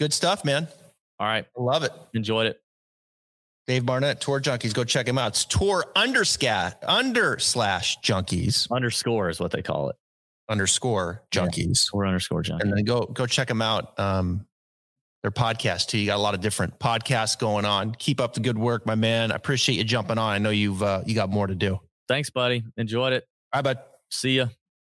[0.00, 0.66] Good stuff, man.
[1.20, 1.46] All right.
[1.56, 1.92] I love it.
[2.14, 2.60] Enjoyed it.
[3.68, 4.74] Dave Barnett, Tour Junkies.
[4.74, 5.28] Go check him out.
[5.28, 9.96] It's Tour underscat under slash junkies Underscore is what they call it.
[10.48, 11.88] Underscore junkies.
[11.92, 12.62] Or underscore junk.
[12.62, 13.98] And then go go check them out.
[13.98, 14.46] Um,
[15.22, 15.98] their podcast too.
[15.98, 17.94] You got a lot of different podcasts going on.
[17.96, 19.32] Keep up the good work, my man.
[19.32, 20.32] I appreciate you jumping on.
[20.32, 21.80] I know you've uh, you got more to do.
[22.08, 22.62] Thanks, buddy.
[22.76, 23.24] Enjoyed it.
[23.54, 23.78] right, bud.
[24.10, 24.46] See ya.